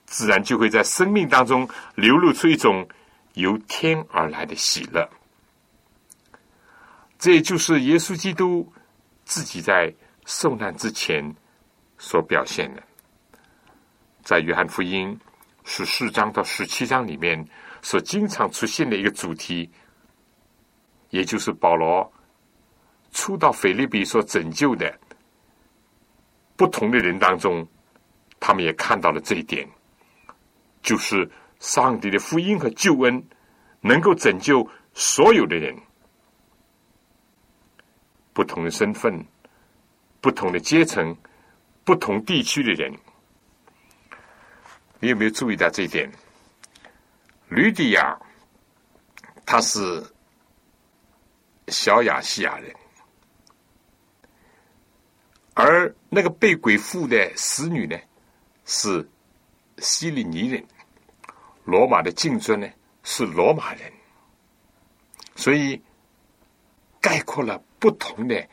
[0.06, 1.66] 自然就会在生命当中
[1.96, 2.86] 流露出一种
[3.36, 5.10] 由天而来的喜乐。
[7.18, 8.74] 这也就是耶稣基督
[9.24, 9.94] 自己在
[10.26, 11.24] 受难之前
[11.98, 12.84] 所表现的，
[14.24, 15.20] 在约翰福音
[15.64, 17.46] 十四章到十七章里面
[17.82, 19.70] 所经常出现的一个主题，
[21.10, 22.12] 也就是保罗
[23.12, 25.00] 初到腓利比所拯救的。
[26.56, 27.68] 不同的人当中，
[28.40, 29.68] 他们也看到了这一点，
[30.82, 33.22] 就是上帝的福音和救恩
[33.82, 35.76] 能够拯救所有的人，
[38.34, 39.26] 不同的身份、
[40.24, 41.14] 不同的阶层、
[41.84, 42.98] 不同地区的人。
[45.02, 46.10] 你有没有注意到这一点？
[47.50, 48.18] 吕底亚，
[49.46, 50.02] 他是
[51.68, 52.74] 小亚细亚人。
[55.56, 58.00] 而那个被鬼附的使女呢，
[58.64, 59.06] 是
[59.80, 60.64] 西里尼人；
[61.66, 62.70] 罗马的竞尊呢，
[63.04, 63.92] 是罗马人。
[65.36, 65.84] 所以
[67.02, 68.48] 概括了不同的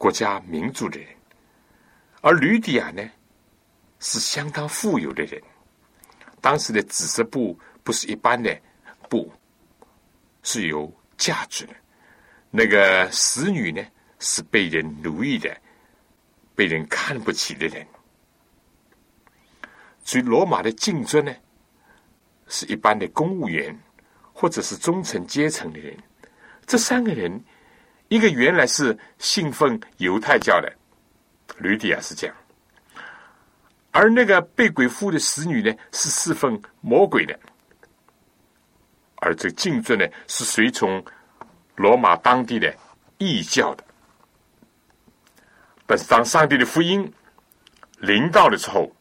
[0.00, 1.06] 国家民族的人。
[2.22, 3.06] 而吕底亚呢，
[3.98, 5.38] 是相当富有的人。
[6.40, 8.58] 当时的紫色布不是一般的
[9.10, 9.30] 布，
[10.42, 11.74] 是有价值的。
[12.50, 13.84] 那个使女呢，
[14.20, 15.54] 是被人奴役的。
[16.56, 17.86] 被人看不起的人，
[20.04, 21.34] 所以罗马的竞争呢，
[22.48, 23.74] 是一般的公务员
[24.34, 25.96] 或者是中层阶层的人。
[26.66, 27.42] 这三个人，
[28.10, 30.72] 一个原来是信奉犹太教的，
[31.58, 32.34] 吕底亚是这样；
[33.92, 37.32] 而那个被鬼附的使女呢，是侍奉魔鬼的；
[39.18, 41.00] 而这竞争呢，是随从
[41.76, 42.74] 罗马当地的
[43.18, 43.84] 异教的。
[45.86, 47.12] 但是，当上帝的福音
[47.98, 48.92] 临到的时候，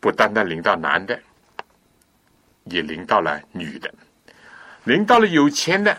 [0.00, 1.20] 不单单临到男的，
[2.64, 3.92] 也临到了女的，
[4.84, 5.94] 临到了有钱的，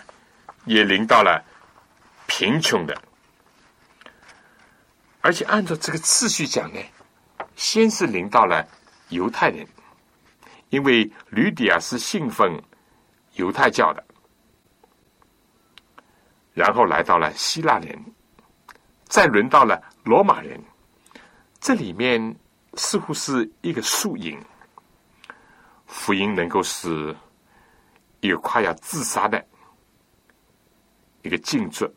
[0.66, 1.44] 也临到了
[2.32, 2.98] 贫穷的。
[5.20, 6.80] 而且，按照这个次序讲呢，
[7.58, 8.66] 先是临到了
[9.10, 9.68] 犹太人，
[10.70, 12.60] 因为吕底亚是信奉
[13.34, 14.02] 犹太教的，
[16.54, 18.02] 然后来到了希腊人。
[19.04, 20.58] 再轮到了罗马人，
[21.60, 22.34] 这里面
[22.76, 24.42] 似乎是一个缩影。
[25.86, 27.14] 福音能够使
[28.22, 29.46] 一个快要自杀的
[31.24, 31.92] 一个静坐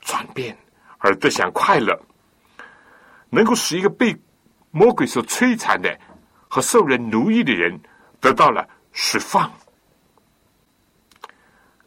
[0.00, 0.56] 转变，
[0.98, 1.94] 而得享快乐；
[3.28, 4.16] 能够使一个被
[4.70, 5.98] 魔鬼所摧残的
[6.48, 7.80] 和受人奴役的人
[8.20, 9.48] 得到了释放；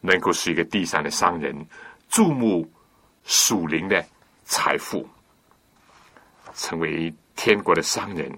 [0.01, 1.53] 能够使一个地上的商人
[2.09, 2.69] 注目
[3.23, 4.05] 属灵的。
[4.45, 5.07] 财富
[6.53, 8.29] 成为天国的商人，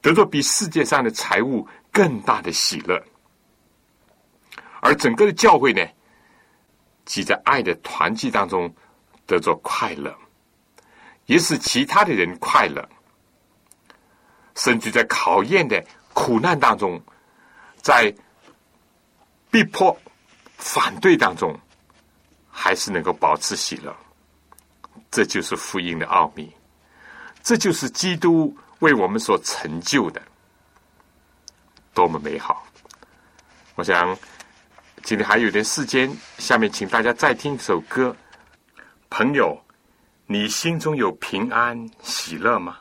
[0.00, 3.00] 得到比世界上的财物更大的喜乐，
[4.80, 5.86] 而整个的教会呢，
[7.04, 8.74] 即在爱的团契当中
[9.28, 10.12] 得着快乐，
[11.26, 12.88] 也使其他的人快乐，
[14.54, 17.00] 甚至在考验的苦难当中，
[17.82, 18.12] 在
[19.50, 19.94] 逼迫、
[20.56, 21.54] 反对当中，
[22.50, 23.94] 还是能够保持喜乐。
[25.10, 26.50] 这就是福音的奥秘，
[27.42, 30.22] 这就是基督为我们所成就的，
[31.92, 32.66] 多么美好！
[33.74, 34.16] 我想
[35.02, 38.16] 今天还有点时间，下面请大家再听一首歌。
[39.10, 39.58] 朋友，
[40.26, 42.78] 你心中有平安喜乐吗？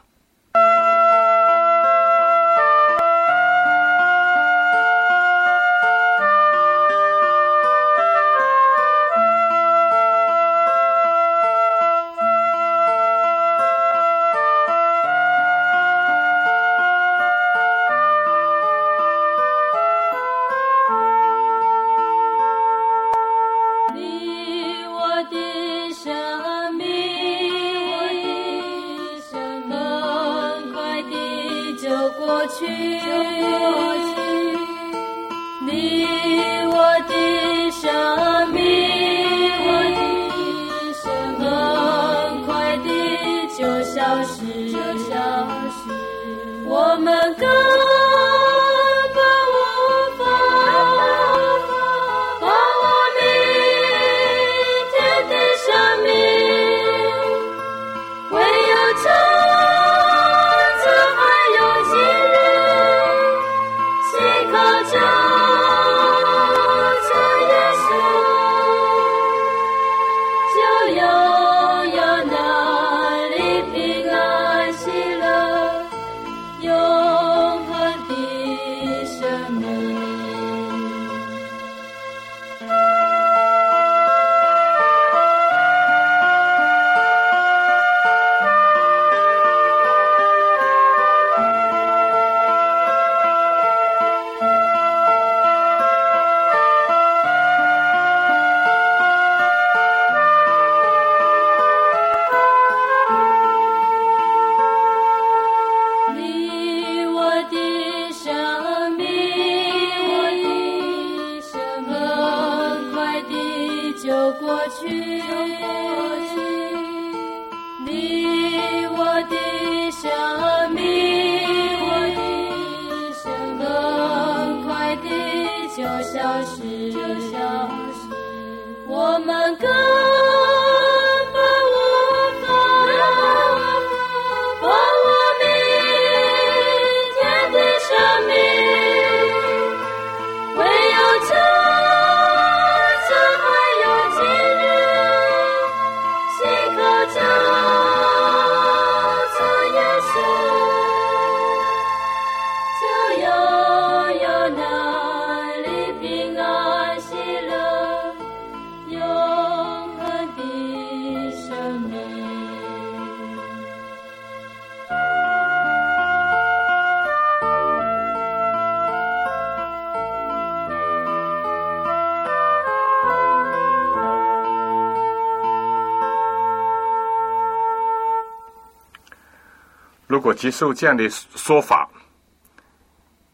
[180.37, 181.89] 接受这样的说法，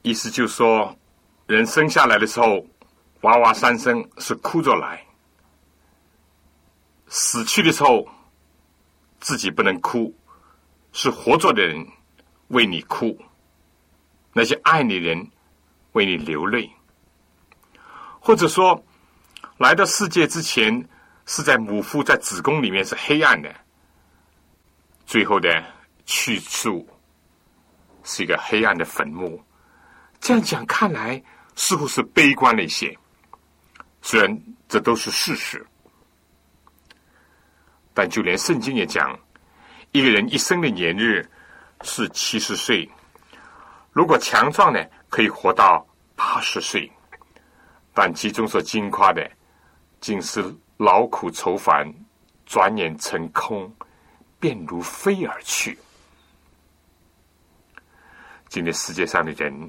[0.04, 0.97] 意思就是说，
[1.45, 2.66] 人生下来的时候，
[3.22, 4.97] 娃娃三声是哭着来；
[7.08, 8.08] 死去的时候，
[9.20, 10.16] 自己不能哭，
[10.93, 11.86] 是活着的人
[12.47, 13.20] 为你哭，
[14.32, 15.30] 那些爱你人
[15.91, 16.72] 为你流泪，
[18.22, 18.82] 或者说，
[19.58, 20.89] 来到世界之前
[21.26, 23.54] 是在母腹在子宫里面是黑暗的，
[25.06, 25.64] 最后的。
[26.06, 26.86] 去处
[28.04, 29.41] 是一个黑暗的坟墓，
[30.20, 31.22] 这样讲看来
[31.56, 32.97] 似乎是悲观了一些。
[34.01, 34.38] 虽然
[34.68, 35.66] 这都是事实，
[37.93, 39.18] 但就连圣经也讲，
[39.91, 41.26] 一个人一生的年日
[41.84, 42.89] 是七十岁，
[43.91, 45.86] 如果强壮呢，可以活到
[46.16, 46.91] 八十岁，
[47.93, 49.30] 但其中所惊夸的，
[50.01, 50.43] 竟是
[50.78, 51.89] 劳苦愁烦，
[52.45, 53.74] 转眼成空，
[54.39, 55.78] 便如飞而去。
[58.54, 59.68] 今天世界上的人，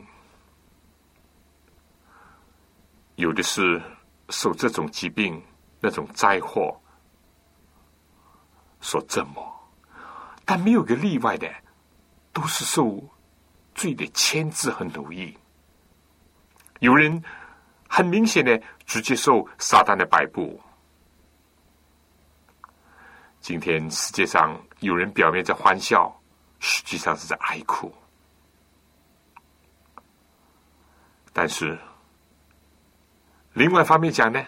[3.15, 3.81] 有的是
[4.29, 5.43] 受这种疾病、
[5.81, 6.79] 那种灾祸
[8.83, 9.43] 所折磨，
[10.45, 11.51] 但没有个例外的，
[12.31, 13.03] 都是受
[13.75, 15.35] 罪的牵制和奴役。
[16.81, 17.25] 有人
[17.89, 20.61] 很明显的直接受撒旦的摆布。
[23.41, 26.15] 今天世界上有人表面在欢笑，
[26.61, 27.91] 实际上是在哀哭。
[31.37, 31.77] 但是，
[33.55, 34.47] 另外一方面讲呢，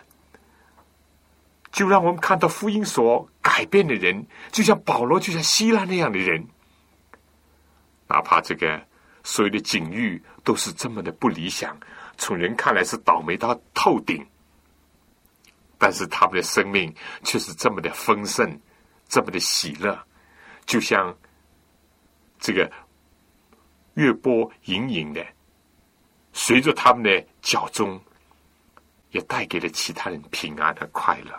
[1.72, 6.46] 就让我们看到福音所改变的人，就像保罗，就像希拉那样的人，
[8.06, 8.80] 哪怕这个
[9.24, 11.76] 所有的境遇都是这么的不理想，
[12.16, 14.24] 从人看来是倒霉到透顶，
[15.78, 18.60] 但是他们的生命却是这么的丰盛，
[19.08, 19.98] 这么的喜乐，
[20.66, 21.12] 就像
[22.38, 22.70] 这个
[23.94, 25.26] 月波盈盈的。
[26.38, 27.98] 随着他们的脚中，
[29.10, 31.32] 也带给了其他人平安和快乐。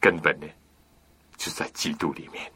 [0.00, 0.46] 根本呢，
[1.36, 2.50] 就在基督里面。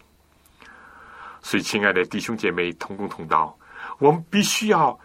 [1.43, 3.57] 所以，亲爱的弟兄姐妹，同工同道，
[3.99, 4.99] 我们必须要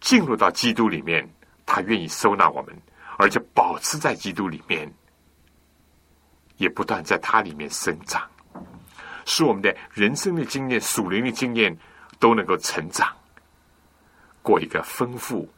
[0.00, 1.26] 进入到基督里面，
[1.64, 2.76] 他愿意收纳我们，
[3.16, 4.92] 而且保持在基督里面，
[6.56, 8.28] 也不断在他里面生长，
[9.24, 11.78] 使我们的人生的经验、属灵的经验
[12.18, 13.16] 都能够成长。
[14.42, 15.48] 过一个丰富、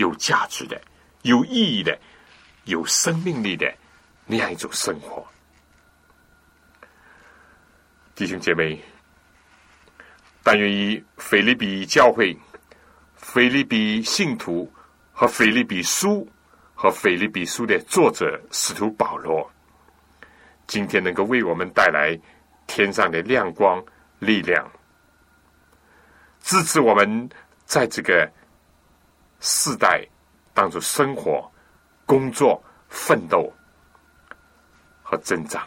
[0.00, 0.80] 有价值的、
[1.22, 1.96] 有意义的、
[2.64, 3.70] 有生命力的
[4.24, 5.26] 那样一种生活。
[8.14, 8.82] 弟兄姐妹，
[10.42, 12.34] 但愿以腓利比教会、
[13.14, 14.70] 腓利比信徒
[15.12, 16.26] 和腓利比书
[16.74, 19.50] 和腓利比书的作者使徒保罗，
[20.66, 22.18] 今天能够为我们带来
[22.66, 23.84] 天上的亮光、
[24.18, 24.66] 力量，
[26.40, 27.28] 支持我们
[27.66, 28.30] 在这个
[29.40, 30.06] 世代
[30.54, 31.50] 当做生活、
[32.06, 33.52] 工作、奋斗
[35.02, 35.66] 和增长。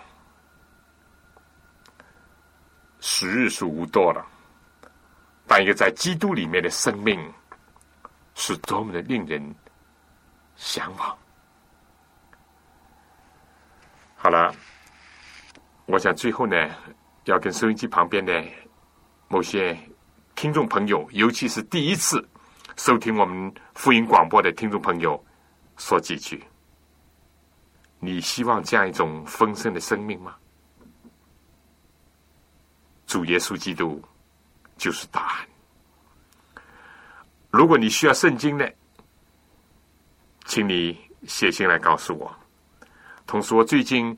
[2.99, 4.25] 时日是无多了，
[5.45, 7.19] 但一个在基督里面的生命
[8.35, 9.53] 是多么的令人
[10.55, 11.17] 向往。
[14.15, 14.55] 好了，
[15.85, 16.55] 我想最后呢，
[17.25, 18.41] 要跟收音机旁边的
[19.27, 19.77] 某些
[20.33, 22.25] 听众朋友，尤其是第一次
[22.75, 25.23] 收听我们福音广播的听众朋友，
[25.77, 26.43] 说几句：
[27.99, 30.35] 你希望这样一种丰盛的生命吗？
[33.05, 34.01] 主耶稣基督
[34.75, 35.47] 就是答案。
[37.51, 38.67] 如果你需要圣经呢，
[40.45, 42.35] 请你写信来告诉我。
[43.27, 44.17] 同时，我最近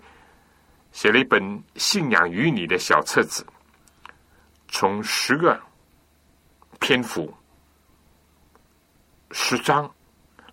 [0.93, 1.43] 写了一本
[1.75, 3.45] 《信仰与你》的小册子，
[4.69, 5.61] 从十个
[6.79, 7.31] 篇幅、
[9.31, 9.89] 十章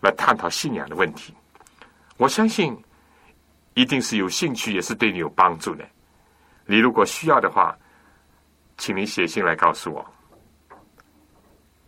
[0.01, 1.35] 来探讨信仰的问题。
[2.17, 2.77] 我相信
[3.75, 5.85] 一定是有兴趣，也是对你有帮助的。
[6.67, 7.77] 你如果需要的话，
[8.77, 10.05] 请你写信来告诉我，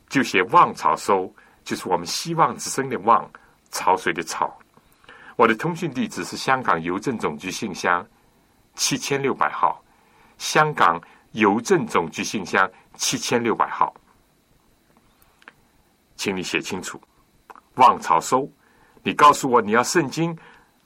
[0.09, 1.33] 就写“望草收”，
[1.65, 3.29] 就是我们希望之声的“望”，
[3.71, 4.57] 潮水的“潮”。
[5.37, 8.07] 我的通讯地址是香港邮政总局信箱
[8.75, 9.83] 七千六百号，
[10.39, 11.01] 香港
[11.33, 13.95] 邮政总局信箱七千六百号，
[16.17, 17.01] 请你写清楚
[17.77, 18.51] “望草收”。
[19.03, 20.37] 你告诉我你要圣经，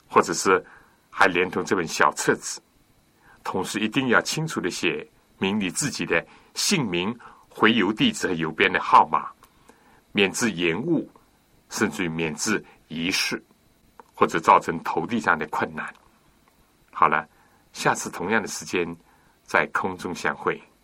[0.07, 0.63] 或者是
[1.09, 2.61] 还连同这本小册子，
[3.43, 5.07] 同时一定要清楚的写。
[5.41, 6.21] 明你自己的
[6.53, 7.17] 姓名、
[7.47, 9.29] 回邮地址和邮编的号码，
[10.11, 11.09] 免致延误，
[11.69, 13.41] 甚至于免致遗失，
[14.13, 15.87] 或者造成投递上的困难。
[16.91, 17.25] 好了，
[17.71, 18.93] 下次同样的时间
[19.43, 20.61] 在空中相会。